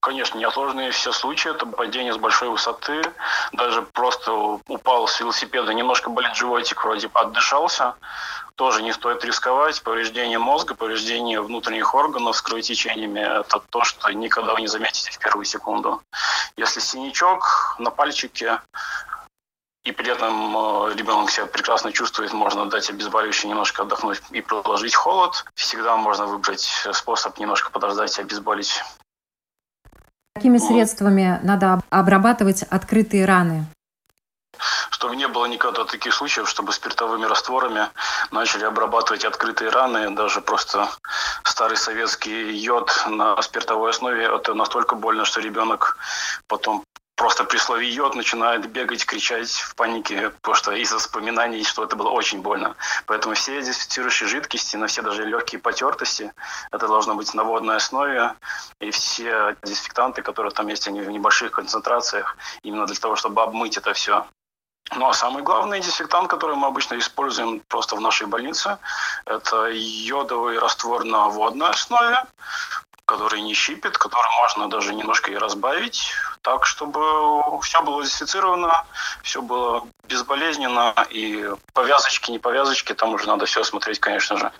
Конечно, 0.00 0.38
неотложные 0.38 0.92
все 0.92 1.12
случаи, 1.12 1.50
это 1.50 1.66
падение 1.66 2.14
с 2.14 2.16
большой 2.16 2.48
высоты, 2.48 3.02
даже 3.52 3.82
просто 3.82 4.32
упал 4.66 5.06
с 5.06 5.20
велосипеда, 5.20 5.74
немножко 5.74 6.08
болит 6.08 6.34
животик, 6.34 6.82
вроде 6.82 7.10
отдышался, 7.12 7.94
тоже 8.54 8.82
не 8.82 8.94
стоит 8.94 9.22
рисковать. 9.26 9.82
Повреждение 9.82 10.38
мозга, 10.38 10.74
повреждение 10.74 11.42
внутренних 11.42 11.94
органов 11.94 12.34
с 12.34 12.40
кровотечениями– 12.40 13.20
это 13.40 13.60
то, 13.68 13.84
что 13.84 14.10
никогда 14.12 14.54
вы 14.54 14.62
не 14.62 14.68
заметите 14.68 15.10
в 15.10 15.18
первую 15.18 15.44
секунду. 15.44 16.02
Если 16.56 16.80
синячок 16.80 17.76
на 17.78 17.90
пальчике, 17.90 18.60
и 19.84 19.92
при 19.92 20.10
этом 20.10 20.56
э, 20.56 20.94
ребенок 20.94 21.30
себя 21.30 21.46
прекрасно 21.46 21.92
чувствует, 21.92 22.32
можно 22.32 22.66
дать 22.66 22.88
обезболивающее 22.90 23.48
немножко 23.48 23.82
отдохнуть 23.82 24.22
и 24.30 24.40
продолжить 24.40 24.94
холод. 24.94 25.44
Всегда 25.54 25.96
можно 25.96 26.26
выбрать 26.26 26.60
способ 26.92 27.38
немножко 27.38 27.70
подождать 27.70 28.18
и 28.18 28.20
обезболить. 28.20 28.82
Какими 30.40 30.56
средствами 30.56 31.38
надо 31.42 31.82
обрабатывать 31.90 32.62
открытые 32.62 33.26
раны? 33.26 33.66
чтобы 34.90 35.16
не 35.16 35.28
было 35.28 35.46
никогда 35.46 35.84
таких 35.84 36.12
случаев, 36.12 36.48
чтобы 36.48 36.72
спиртовыми 36.72 37.24
растворами 37.24 37.88
начали 38.32 38.64
обрабатывать 38.64 39.24
открытые 39.24 39.70
раны, 39.70 40.10
даже 40.10 40.40
просто 40.42 40.88
старый 41.44 41.78
советский 41.78 42.52
йод 42.52 42.92
на 43.06 43.40
спиртовой 43.40 43.90
основе, 43.90 44.24
это 44.24 44.52
настолько 44.52 44.96
больно, 44.96 45.24
что 45.24 45.40
ребенок 45.40 45.96
потом 46.48 46.84
просто 47.20 47.44
при 47.44 47.58
слове 47.58 47.86
йод 47.86 48.14
начинает 48.14 48.66
бегать, 48.72 49.04
кричать 49.04 49.50
в 49.50 49.74
панике, 49.74 50.30
потому 50.30 50.54
что 50.54 50.72
из-за 50.72 50.94
воспоминаний, 50.94 51.64
что 51.64 51.84
это 51.84 51.94
было 51.94 52.08
очень 52.08 52.40
больно. 52.40 52.76
Поэтому 53.04 53.34
все 53.34 53.60
дезинфицирующие 53.60 54.26
жидкости, 54.26 54.78
на 54.78 54.86
все 54.86 55.02
даже 55.02 55.26
легкие 55.26 55.58
потертости, 55.58 56.32
это 56.72 56.88
должно 56.88 57.14
быть 57.14 57.34
на 57.34 57.44
водной 57.44 57.76
основе. 57.76 58.32
И 58.80 58.90
все 58.90 59.54
дезинфектанты, 59.62 60.22
которые 60.22 60.50
там 60.50 60.68
есть, 60.68 60.88
они 60.88 61.02
в 61.02 61.10
небольших 61.10 61.50
концентрациях, 61.50 62.38
именно 62.62 62.86
для 62.86 62.96
того, 62.96 63.16
чтобы 63.16 63.42
обмыть 63.42 63.76
это 63.76 63.92
все. 63.92 64.24
Ну 64.96 65.06
а 65.06 65.12
самый 65.12 65.42
главный 65.42 65.80
дезинфектант, 65.80 66.28
который 66.28 66.56
мы 66.56 66.68
обычно 66.68 66.96
используем 66.98 67.60
просто 67.68 67.96
в 67.96 68.00
нашей 68.00 68.28
больнице, 68.28 68.78
это 69.26 69.68
йодовый 69.70 70.58
раствор 70.58 71.04
на 71.04 71.28
водной 71.28 71.68
основе 71.68 72.24
который 73.10 73.40
не 73.40 73.54
щипит, 73.54 73.98
который 73.98 74.30
можно 74.40 74.68
даже 74.68 74.94
немножко 74.94 75.32
и 75.32 75.36
разбавить, 75.36 76.12
так, 76.42 76.64
чтобы 76.64 77.60
все 77.60 77.82
было 77.82 78.04
дезинфицировано, 78.04 78.84
все 79.24 79.42
было 79.42 79.82
безболезненно, 80.08 80.94
и 81.10 81.50
повязочки, 81.72 82.30
не 82.30 82.38
повязочки, 82.38 82.94
там 82.94 83.14
уже 83.14 83.26
надо 83.26 83.46
все 83.46 83.64
смотреть, 83.64 83.98
конечно 83.98 84.36
же, 84.36 84.52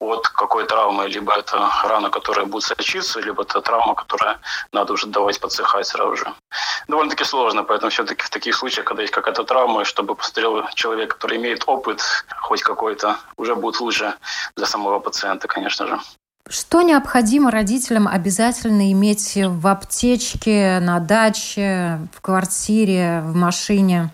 от 0.00 0.28
какой 0.28 0.66
травмы, 0.66 1.08
либо 1.08 1.32
это 1.32 1.70
рана, 1.82 2.10
которая 2.10 2.44
будет 2.44 2.64
сочиться, 2.64 3.20
либо 3.20 3.42
это 3.42 3.62
травма, 3.62 3.94
которая 3.94 4.38
надо 4.72 4.92
уже 4.92 5.06
давать 5.06 5.40
подсыхать 5.40 5.86
сразу 5.86 6.16
же. 6.16 6.34
Довольно-таки 6.88 7.24
сложно, 7.24 7.64
поэтому 7.64 7.90
все-таки 7.90 8.22
в 8.22 8.30
таких 8.30 8.54
случаях, 8.54 8.84
когда 8.86 9.02
есть 9.02 9.14
какая-то 9.14 9.44
травма, 9.44 9.86
чтобы 9.86 10.14
посмотрел 10.14 10.68
человек, 10.74 11.14
который 11.14 11.38
имеет 11.38 11.62
опыт 11.66 12.02
хоть 12.42 12.62
какой-то, 12.62 13.16
уже 13.38 13.54
будет 13.54 13.80
лучше 13.80 14.14
для 14.56 14.66
самого 14.66 15.00
пациента, 15.00 15.48
конечно 15.48 15.86
же. 15.86 15.98
Что 16.48 16.80
необходимо 16.80 17.50
родителям 17.50 18.08
обязательно 18.08 18.90
иметь 18.92 19.36
в 19.36 19.66
аптечке, 19.66 20.78
на 20.80 20.98
даче, 20.98 22.00
в 22.14 22.22
квартире, 22.22 23.22
в 23.22 23.34
машине? 23.34 24.10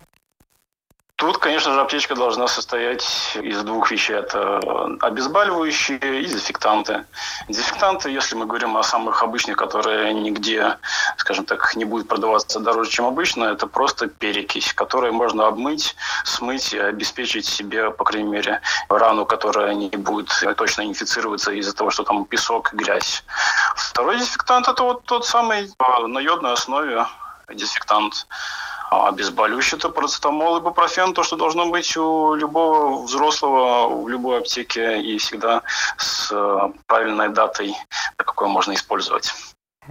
Тут, 1.17 1.39
конечно 1.39 1.73
же, 1.73 1.81
аптечка 1.81 2.17
должна 2.17 2.49
состоять 2.49 3.39
из 3.41 3.63
двух 3.63 3.89
вещей. 3.93 4.17
Это 4.17 4.59
обезболивающие 5.01 5.97
и 5.97 6.25
дезинфектанты. 6.25 7.07
Дезинфектанты, 7.49 8.11
если 8.11 8.35
мы 8.35 8.47
говорим 8.47 8.77
о 8.77 8.83
самых 8.83 9.23
обычных, 9.23 9.57
которые 9.57 10.13
нигде, 10.13 10.77
скажем 11.17 11.45
так, 11.45 11.77
не 11.77 11.85
будут 11.85 12.09
продаваться 12.09 12.59
дороже, 12.59 12.91
чем 12.91 13.07
обычно, 13.07 13.45
это 13.45 13.69
просто 13.69 14.09
перекись, 14.09 14.75
которой 14.75 15.13
можно 15.13 15.47
обмыть, 15.47 15.95
смыть 16.25 16.75
и 16.75 16.79
обеспечить 16.79 17.47
себе, 17.47 17.93
по 17.93 18.03
крайней 18.03 18.29
мере, 18.29 18.61
рану, 18.89 19.25
которая 19.25 19.73
не 19.75 19.91
будет 19.91 20.31
точно 20.57 20.83
инфицироваться 20.83 21.53
из-за 21.53 21.77
того, 21.77 21.91
что 21.91 22.03
там 22.03 22.25
песок, 22.25 22.73
грязь. 22.73 23.23
Второй 23.77 24.17
дезинфектант– 24.17 24.67
это 24.69 24.83
вот 24.83 25.05
тот 25.05 25.25
самый 25.25 25.71
на 26.09 26.19
йодной 26.19 26.55
основе 26.55 27.07
дезинфектант 27.53 28.27
а 28.95 29.09
обезболивающее 29.09 29.79
это 29.79 29.89
парацетамол, 29.89 30.59
ибупрофен, 30.59 31.15
то, 31.15 31.23
что 31.23 31.37
должно 31.37 31.67
быть 31.71 31.97
у 31.97 32.35
любого 32.35 33.03
взрослого, 33.03 34.03
в 34.03 34.09
любой 34.09 34.39
аптеке 34.39 35.01
и 35.01 35.19
всегда 35.19 35.63
с 35.97 36.31
э, 36.33 36.59
правильной 36.87 37.29
датой, 37.31 37.75
какой 38.17 38.49
можно 38.49 38.73
использовать. 38.75 39.35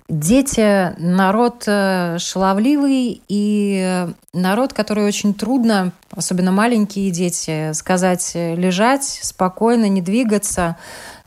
Дети– 0.07 0.95
народ 0.97 1.63
э, 1.67 2.17
шаловливый 2.17 3.21
и 3.27 4.07
народ, 4.33 4.73
который 4.73 5.05
очень 5.05 5.33
трудно, 5.33 5.91
особенно 6.15 6.51
маленькие 6.51 7.11
дети, 7.11 7.73
сказать 7.73 8.31
лежать 8.33 9.03
спокойно, 9.03 9.87
не 9.89 10.01
двигаться. 10.01 10.77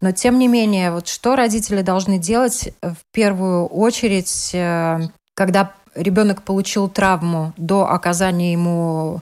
Но 0.00 0.12
тем 0.12 0.38
не 0.38 0.48
менее, 0.48 0.90
вот 0.92 1.06
что 1.08 1.36
родители 1.36 1.82
должны 1.82 2.18
делать 2.18 2.74
в 2.82 2.96
первую 3.12 3.66
очередь, 3.66 4.50
э, 4.52 4.98
когда 5.34 5.72
ребенок 5.96 6.42
получил 6.42 6.88
травму 6.88 7.52
до 7.56 7.88
оказания 7.90 8.52
ему 8.52 9.20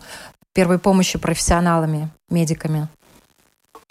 первой 0.53 0.79
помощи 0.79 1.19
профессионалами, 1.19 2.11
медиками? 2.29 2.89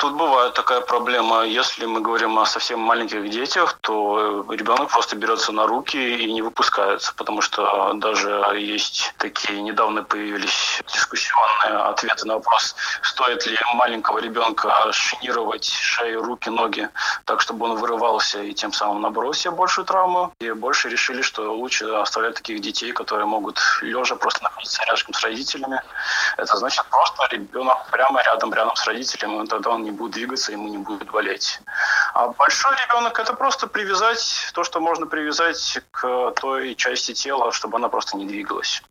Тут 0.03 0.15
бывает 0.15 0.53
такая 0.53 0.81
проблема. 0.81 1.43
Если 1.43 1.85
мы 1.85 2.01
говорим 2.01 2.37
о 2.37 2.45
совсем 2.45 2.81
маленьких 2.81 3.29
детях, 3.29 3.77
то 3.79 4.45
ребенок 4.49 4.89
просто 4.89 5.15
берется 5.15 5.53
на 5.53 5.65
руки 5.65 5.97
и 5.97 6.33
не 6.33 6.41
выпускается, 6.41 7.13
потому 7.15 7.39
что 7.39 7.93
даже 7.93 8.29
есть 8.57 9.13
такие 9.17 9.61
недавно 9.61 10.03
появились 10.03 10.81
дискуссионные 10.93 11.89
ответы 11.89 12.27
на 12.27 12.33
вопрос, 12.33 12.75
стоит 13.01 13.45
ли 13.45 13.57
маленького 13.75 14.19
ребенка 14.19 14.73
шинировать 14.91 15.69
шею, 15.69 16.21
руки, 16.21 16.49
ноги, 16.49 16.89
так, 17.23 17.39
чтобы 17.39 17.65
он 17.65 17.77
вырывался 17.77 18.43
и 18.43 18.53
тем 18.53 18.73
самым 18.73 19.01
набрал 19.03 19.33
себе 19.33 19.51
большую 19.51 19.85
травму. 19.85 20.33
И 20.41 20.51
больше 20.51 20.89
решили, 20.89 21.21
что 21.21 21.53
лучше 21.53 21.85
оставлять 21.85 22.35
таких 22.35 22.59
детей, 22.59 22.91
которые 22.91 23.25
могут 23.25 23.61
лежа 23.81 24.17
просто 24.17 24.43
находиться 24.43 24.83
рядом 24.83 25.13
с 25.13 25.23
родителями. 25.23 25.81
Это 26.35 26.57
значит 26.57 26.83
просто 26.89 27.27
ребенок 27.31 27.89
прямо 27.89 28.21
рядом, 28.21 28.53
рядом 28.53 28.75
с 28.75 28.85
родителями, 28.85 29.45
и 29.45 29.47
тогда 29.47 29.69
он 29.69 29.83
не 29.83 29.92
будет 29.93 30.11
двигаться, 30.11 30.51
ему 30.51 30.67
не 30.67 30.77
будет 30.77 31.09
болеть. 31.11 31.59
А 32.13 32.27
большой 32.29 32.75
ребенок 32.85 33.19
это 33.19 33.33
просто 33.33 33.67
привязать 33.67 34.51
то, 34.53 34.63
что 34.63 34.79
можно 34.79 35.05
привязать 35.05 35.79
к 35.91 36.31
той 36.31 36.75
части 36.75 37.13
тела, 37.13 37.51
чтобы 37.51 37.77
она 37.77 37.89
просто 37.89 38.17
не 38.17 38.25
двигалась. 38.25 38.83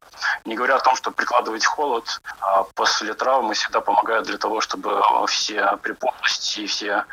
Не 0.44 0.54
говоря 0.54 0.76
о 0.76 0.80
том, 0.80 0.96
что 0.96 1.10
прикладывать 1.10 1.64
холод 1.64 2.20
а 2.40 2.64
после 2.74 3.14
травмы 3.14 3.54
всегда 3.54 3.80
помогает 3.80 4.24
для 4.24 4.38
того, 4.38 4.60
чтобы 4.60 5.00
все 5.26 5.76
припухлости 5.82 6.60
и 6.60 6.66
все 6.66 7.04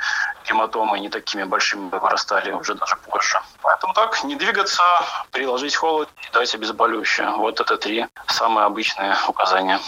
гематомы 0.45 0.99
не 0.99 1.09
такими 1.09 1.43
большими 1.43 1.89
вырастали 1.89 2.51
уже 2.51 2.75
даже 2.75 2.95
позже. 2.97 3.39
Поэтому 3.61 3.93
так, 3.93 4.23
не 4.23 4.35
двигаться, 4.35 4.83
приложить 5.31 5.75
холод 5.75 6.09
и 6.27 6.33
дать 6.33 6.53
обезболивающее. 6.55 7.29
Вот 7.31 7.59
это 7.59 7.77
три 7.77 8.07
самые 8.27 8.65
обычные 8.65 9.15
указания. 9.27 9.79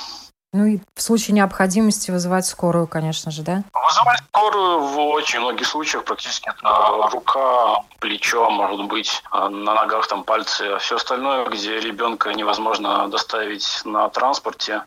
Ну 0.53 0.65
и 0.65 0.79
в 0.95 1.01
случае 1.01 1.35
необходимости 1.35 2.11
вызывать 2.11 2.45
скорую, 2.45 2.85
конечно 2.85 3.31
же, 3.31 3.41
да? 3.41 3.63
Вызывать 3.73 4.19
скорую 4.27 4.79
в 4.79 4.99
очень 4.99 5.39
многих 5.39 5.65
случаях, 5.65 6.03
практически 6.03 6.49
это 6.49 7.09
рука, 7.09 7.83
плечо, 7.99 8.49
может 8.49 8.85
быть, 8.87 9.23
на 9.31 9.49
ногах 9.49 10.07
там 10.07 10.25
пальцы, 10.25 10.63
а 10.63 10.79
все 10.79 10.97
остальное, 10.97 11.45
где 11.45 11.79
ребенка 11.79 12.33
невозможно 12.33 13.07
доставить 13.07 13.81
на 13.85 14.09
транспорте, 14.09 14.83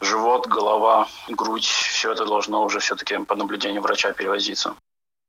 живот, 0.00 0.46
голова, 0.46 1.08
грудь, 1.28 1.66
все 1.66 2.12
это 2.12 2.24
должно 2.24 2.62
уже 2.62 2.78
все-таки 2.78 3.18
по 3.18 3.34
наблюдению 3.34 3.82
врача 3.82 4.12
перевозиться. 4.12 4.74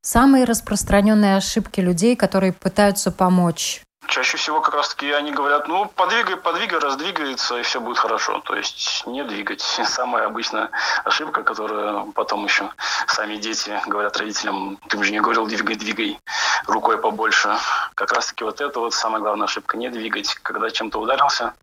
Самые 0.01 0.45
распространенные 0.45 1.35
ошибки 1.35 1.79
людей, 1.81 2.15
которые 2.15 2.53
пытаются 2.53 3.11
помочь 3.11 3.81
Чаще 4.09 4.37
всего 4.37 4.59
как 4.59 4.73
раз-таки 4.73 5.11
они 5.11 5.31
говорят, 5.31 5.67
ну, 5.67 5.85
подвигай, 5.85 6.35
подвигай, 6.35 6.79
раздвигается, 6.79 7.59
и 7.59 7.61
все 7.61 7.79
будет 7.79 7.99
хорошо. 7.99 8.39
То 8.39 8.55
есть 8.55 9.05
не 9.05 9.23
двигать. 9.23 9.61
Самая 9.85 10.25
обычная 10.25 10.71
ошибка, 11.03 11.43
которую 11.43 12.11
потом 12.13 12.43
еще 12.45 12.71
сами 13.07 13.35
дети 13.35 13.79
говорят 13.85 14.17
родителям, 14.17 14.79
ты 14.87 15.03
же 15.03 15.11
не 15.11 15.19
говорил, 15.19 15.45
двигай, 15.45 15.75
двигай 15.75 16.19
рукой 16.65 16.97
побольше. 16.97 17.55
Как 17.93 18.11
раз-таки 18.11 18.43
вот 18.43 18.59
это 18.61 18.79
вот 18.79 18.95
самая 18.95 19.21
главная 19.21 19.45
ошибка. 19.45 19.77
Не 19.77 19.89
двигать, 19.89 20.33
когда 20.41 20.71
чем-то 20.71 20.99
ударился. 20.99 21.53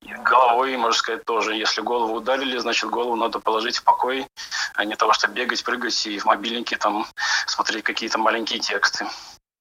И 0.00 0.12
головой, 0.14 0.76
можно 0.76 0.96
сказать, 0.96 1.24
тоже. 1.24 1.56
Если 1.56 1.80
голову 1.80 2.14
ударили, 2.14 2.56
значит, 2.58 2.88
голову 2.88 3.16
надо 3.16 3.40
положить 3.40 3.78
в 3.78 3.82
покой, 3.82 4.28
а 4.76 4.84
не 4.84 4.94
того, 4.94 5.12
что 5.12 5.26
бегать, 5.26 5.64
прыгать 5.64 6.06
и 6.06 6.20
в 6.20 6.24
мобильнике 6.26 6.76
там 6.76 7.04
смотреть 7.46 7.82
какие-то 7.82 8.18
маленькие 8.18 8.60
тексты. 8.60 9.08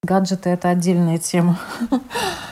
Гаджеты– 0.05 0.49
это 0.51 0.69
отдельная 0.69 1.17
тема. 1.17 1.57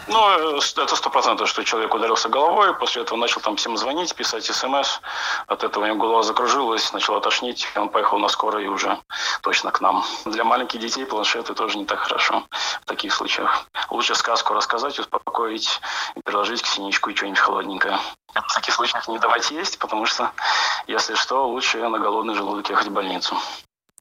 Ну, 0.08 0.30
это 0.30 0.96
сто 0.96 1.10
процентов, 1.10 1.48
что 1.48 1.64
человек 1.64 1.94
ударился 1.94 2.28
головой, 2.28 2.74
после 2.74 3.04
этого 3.04 3.18
начал 3.18 3.42
там 3.42 3.56
всем 3.56 3.78
звонить, 3.78 4.14
писать 4.16 4.46
смс. 4.46 5.00
От 5.48 5.64
этого 5.64 5.84
у 5.84 5.88
него 5.88 6.00
голова 6.00 6.24
закружилась, 6.24 6.92
начала 6.94 7.22
тошнить, 7.22 7.68
он 7.76 7.90
поехал 7.90 8.18
на 8.18 8.28
скорой 8.28 8.68
уже 8.68 8.98
точно 9.42 9.72
к 9.72 9.82
нам. 9.82 10.04
Для 10.26 10.44
маленьких 10.44 10.80
детей 10.80 11.06
планшеты 11.06 11.54
тоже 11.54 11.78
не 11.78 11.86
так 11.86 12.00
хорошо 12.00 12.44
в 12.82 12.86
таких 12.86 13.14
случаях. 13.14 13.66
Лучше 13.90 14.16
сказку 14.16 14.54
рассказать, 14.54 14.98
успокоить 15.00 15.80
и 16.16 16.22
приложить 16.22 16.64
к 16.64 16.66
синичку 16.66 17.12
и 17.12 17.16
что-нибудь 17.16 17.40
холодненькое. 17.40 18.00
В 18.34 18.54
таких 18.56 18.74
случаях 18.74 19.08
не 19.08 19.20
давать 19.20 19.52
есть, 19.52 19.78
потому 19.78 20.08
что, 20.08 20.32
если 20.88 21.14
что, 21.14 21.48
лучше 21.48 21.78
на 21.88 22.00
голодный 22.00 22.34
желудок 22.34 22.70
ехать 22.70 22.88
в 22.88 22.92
больницу. 22.92 23.38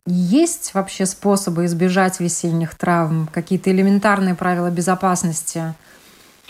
Есть 0.06 0.74
вообще 0.74 1.06
способы 1.06 1.64
избежать 1.66 2.18
весенних 2.18 2.74
травм? 2.74 3.28
Какие-то 3.32 3.70
элементарные 3.70 4.34
правила 4.34 4.68
безопасности? 4.68 5.74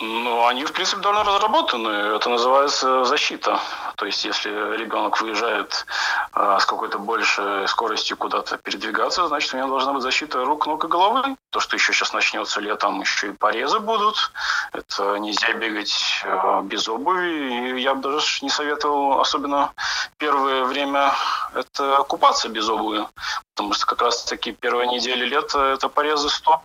Ну, 0.05 0.45
они, 0.47 0.65
в 0.65 0.73
принципе, 0.73 1.01
давно 1.01 1.23
разработаны. 1.23 1.87
Это 1.87 2.29
называется 2.29 3.05
защита. 3.05 3.61
То 3.95 4.05
есть, 4.05 4.25
если 4.25 4.49
ребенок 4.75 5.21
выезжает 5.21 5.85
э, 6.35 6.57
с 6.59 6.65
какой-то 6.65 6.99
большей 6.99 7.65
скоростью 7.69 8.17
куда-то 8.17 8.57
передвигаться, 8.57 9.25
значит, 9.29 9.53
у 9.53 9.57
него 9.57 9.69
должна 9.69 9.93
быть 9.93 10.03
защита 10.03 10.43
рук, 10.43 10.67
ног 10.67 10.83
и 10.83 10.87
головы. 10.89 11.37
То, 11.51 11.61
что 11.61 11.77
еще 11.77 11.93
сейчас 11.93 12.11
начнется 12.11 12.59
летом, 12.59 12.99
еще 12.99 13.29
и 13.29 13.31
порезы 13.31 13.79
будут. 13.79 14.33
Это 14.73 15.15
нельзя 15.19 15.53
бегать 15.53 16.21
э, 16.25 16.61
без 16.63 16.89
обуви. 16.89 17.77
И 17.77 17.81
я 17.81 17.93
бы 17.93 18.01
даже 18.01 18.39
не 18.41 18.49
советовал, 18.49 19.21
особенно 19.21 19.71
первое 20.17 20.65
время, 20.65 21.13
это 21.53 22.03
купаться 22.09 22.49
без 22.49 22.67
обуви. 22.67 23.07
Потому 23.55 23.73
что 23.73 23.85
как 23.85 24.01
раз-таки 24.01 24.51
первые 24.51 24.89
недели 24.89 25.23
лета– 25.23 25.59
это 25.75 25.87
порезы 25.87 26.29
стоп, 26.29 26.63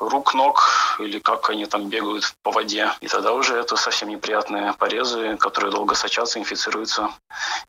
рук, 0.00 0.34
ног 0.34 0.96
или 0.98 1.18
как 1.18 1.50
они 1.50 1.66
там 1.66 1.88
бегают 1.88 2.34
по 2.42 2.50
воде. 2.50 2.90
И 3.00 3.08
тогда 3.08 3.32
уже 3.32 3.54
это 3.54 3.76
совсем 3.76 4.08
неприятные 4.08 4.72
порезы, 4.72 5.36
которые 5.36 5.70
долго 5.70 5.94
сочатся, 5.94 6.38
инфицируются. 6.38 7.10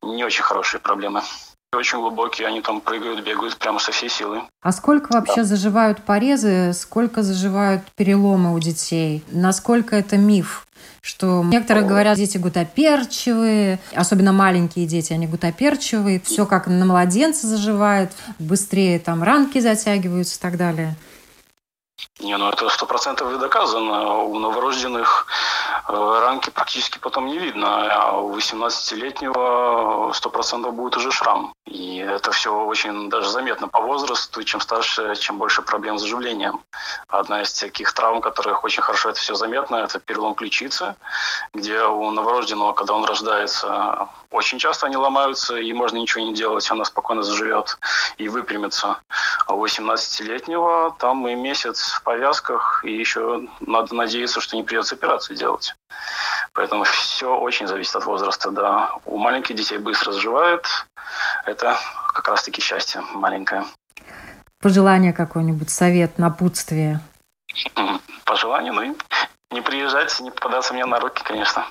Не 0.01 0.23
очень 0.23 0.43
хорошие 0.43 0.79
проблемы. 0.79 1.21
Очень 1.73 1.99
глубокие, 1.99 2.47
они 2.47 2.61
там 2.61 2.81
прыгают, 2.81 3.23
бегают 3.23 3.55
прямо 3.55 3.79
со 3.79 3.93
всей 3.93 4.09
силы. 4.09 4.41
А 4.61 4.73
сколько 4.73 5.13
вообще 5.13 5.37
да. 5.37 5.43
заживают 5.45 6.03
порезы, 6.03 6.73
сколько 6.73 7.23
заживают 7.23 7.83
переломы 7.95 8.53
у 8.53 8.59
детей? 8.59 9.23
Насколько 9.31 9.95
это 9.95 10.17
миф? 10.17 10.65
что 11.03 11.43
некоторые 11.43 11.85
говорят, 11.85 12.17
дети 12.17 12.37
гутоперчивые, 12.37 13.79
особенно 13.95 14.33
маленькие 14.33 14.85
дети, 14.85 15.13
они 15.13 15.25
гутоперчивые, 15.25 16.21
все 16.23 16.45
как 16.45 16.67
на 16.67 16.85
младенца 16.85 17.47
заживает, 17.47 18.11
быстрее 18.37 18.99
там 18.99 19.23
ранки 19.23 19.59
затягиваются 19.59 20.37
и 20.37 20.41
так 20.41 20.57
далее. 20.57 20.95
Не, 22.19 22.37
ну 22.37 22.49
это 22.49 22.69
сто 22.69 22.85
процентов 22.85 23.39
доказано. 23.39 24.23
У 24.23 24.39
новорожденных 24.39 25.27
ранки 25.91 26.49
практически 26.49 26.97
потом 26.97 27.27
не 27.27 27.37
видно, 27.37 27.91
а 27.93 28.17
у 28.17 28.35
18-летнего 28.35 30.11
сто 30.13 30.29
процентов 30.29 30.73
будет 30.73 30.97
уже 30.97 31.11
шрам. 31.11 31.53
И 31.65 31.97
это 31.97 32.31
все 32.31 32.53
очень 32.53 33.09
даже 33.09 33.29
заметно 33.29 33.67
по 33.67 33.81
возрасту. 33.81 34.43
Чем 34.43 34.61
старше, 34.61 35.15
чем 35.15 35.37
больше 35.37 35.61
проблем 35.61 35.97
с 35.97 36.01
заживлением. 36.01 36.61
Одна 37.07 37.41
из 37.41 37.53
таких 37.53 37.93
травм, 37.93 38.21
которых 38.21 38.63
очень 38.63 38.81
хорошо 38.81 39.09
это 39.09 39.19
все 39.19 39.35
заметно, 39.35 39.77
это 39.77 39.99
перелом 39.99 40.35
ключицы, 40.35 40.95
где 41.53 41.83
у 41.83 42.11
новорожденного, 42.11 42.73
когда 42.73 42.93
он 42.93 43.05
рождается, 43.05 44.07
очень 44.31 44.59
часто 44.59 44.87
они 44.87 44.97
ломаются, 44.97 45.57
и 45.57 45.73
можно 45.73 45.97
ничего 45.97 46.23
не 46.23 46.33
делать, 46.33 46.69
она 46.71 46.85
спокойно 46.85 47.23
заживет 47.23 47.77
и 48.17 48.29
выпрямится. 48.29 48.97
А 49.47 49.53
у 49.53 49.65
18-летнего 49.65 50.95
там 50.97 51.27
и 51.27 51.35
месяц 51.35 51.91
в 51.91 52.03
повязках, 52.03 52.83
и 52.85 52.91
еще 52.91 53.47
надо 53.59 53.93
надеяться, 53.95 54.41
что 54.41 54.55
не 54.55 54.63
придется 54.63 54.95
операцию 54.95 55.37
делать. 55.37 55.75
Поэтому 56.53 56.83
все 56.83 57.37
очень 57.37 57.67
зависит 57.67 57.95
от 57.95 58.05
возраста, 58.05 58.51
да. 58.51 58.91
У 59.05 59.17
маленьких 59.17 59.55
детей 59.55 59.77
быстро 59.77 60.11
заживает. 60.11 60.65
Это 61.45 61.77
как 62.13 62.27
раз-таки 62.27 62.61
счастье 62.61 63.01
маленькое. 63.13 63.65
Пожелание 64.59 65.13
какое-нибудь, 65.13 65.69
совет, 65.69 66.17
напутствие? 66.17 66.99
Пожелание, 68.25 68.71
ну, 68.71 68.95
не 69.51 69.61
приезжать, 69.61 70.19
не 70.19 70.31
попадаться 70.31 70.73
мне 70.73 70.85
на 70.85 70.99
руки, 70.99 71.23
конечно. 71.23 71.65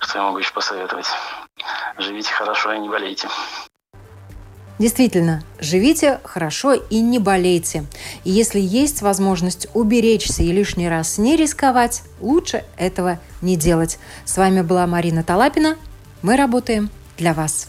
Что 0.00 0.18
я 0.18 0.24
могу 0.24 0.38
еще 0.38 0.52
посоветовать? 0.52 1.06
Живите 1.98 2.32
хорошо 2.32 2.72
и 2.72 2.78
не 2.78 2.88
болейте. 2.88 3.28
Действительно, 4.78 5.42
живите 5.60 6.18
хорошо 6.24 6.72
и 6.72 7.00
не 7.00 7.18
болейте. 7.18 7.84
И 8.24 8.30
если 8.30 8.60
есть 8.60 9.02
возможность 9.02 9.68
уберечься 9.72 10.42
и 10.42 10.50
лишний 10.50 10.88
раз 10.88 11.18
не 11.18 11.36
рисковать, 11.36 12.02
лучше 12.20 12.64
этого 12.76 13.20
не 13.40 13.56
делать. 13.56 13.98
С 14.24 14.36
вами 14.36 14.62
была 14.62 14.86
Марина 14.86 15.22
Талапина. 15.22 15.76
Мы 16.22 16.36
работаем 16.36 16.90
для 17.16 17.34
вас. 17.34 17.68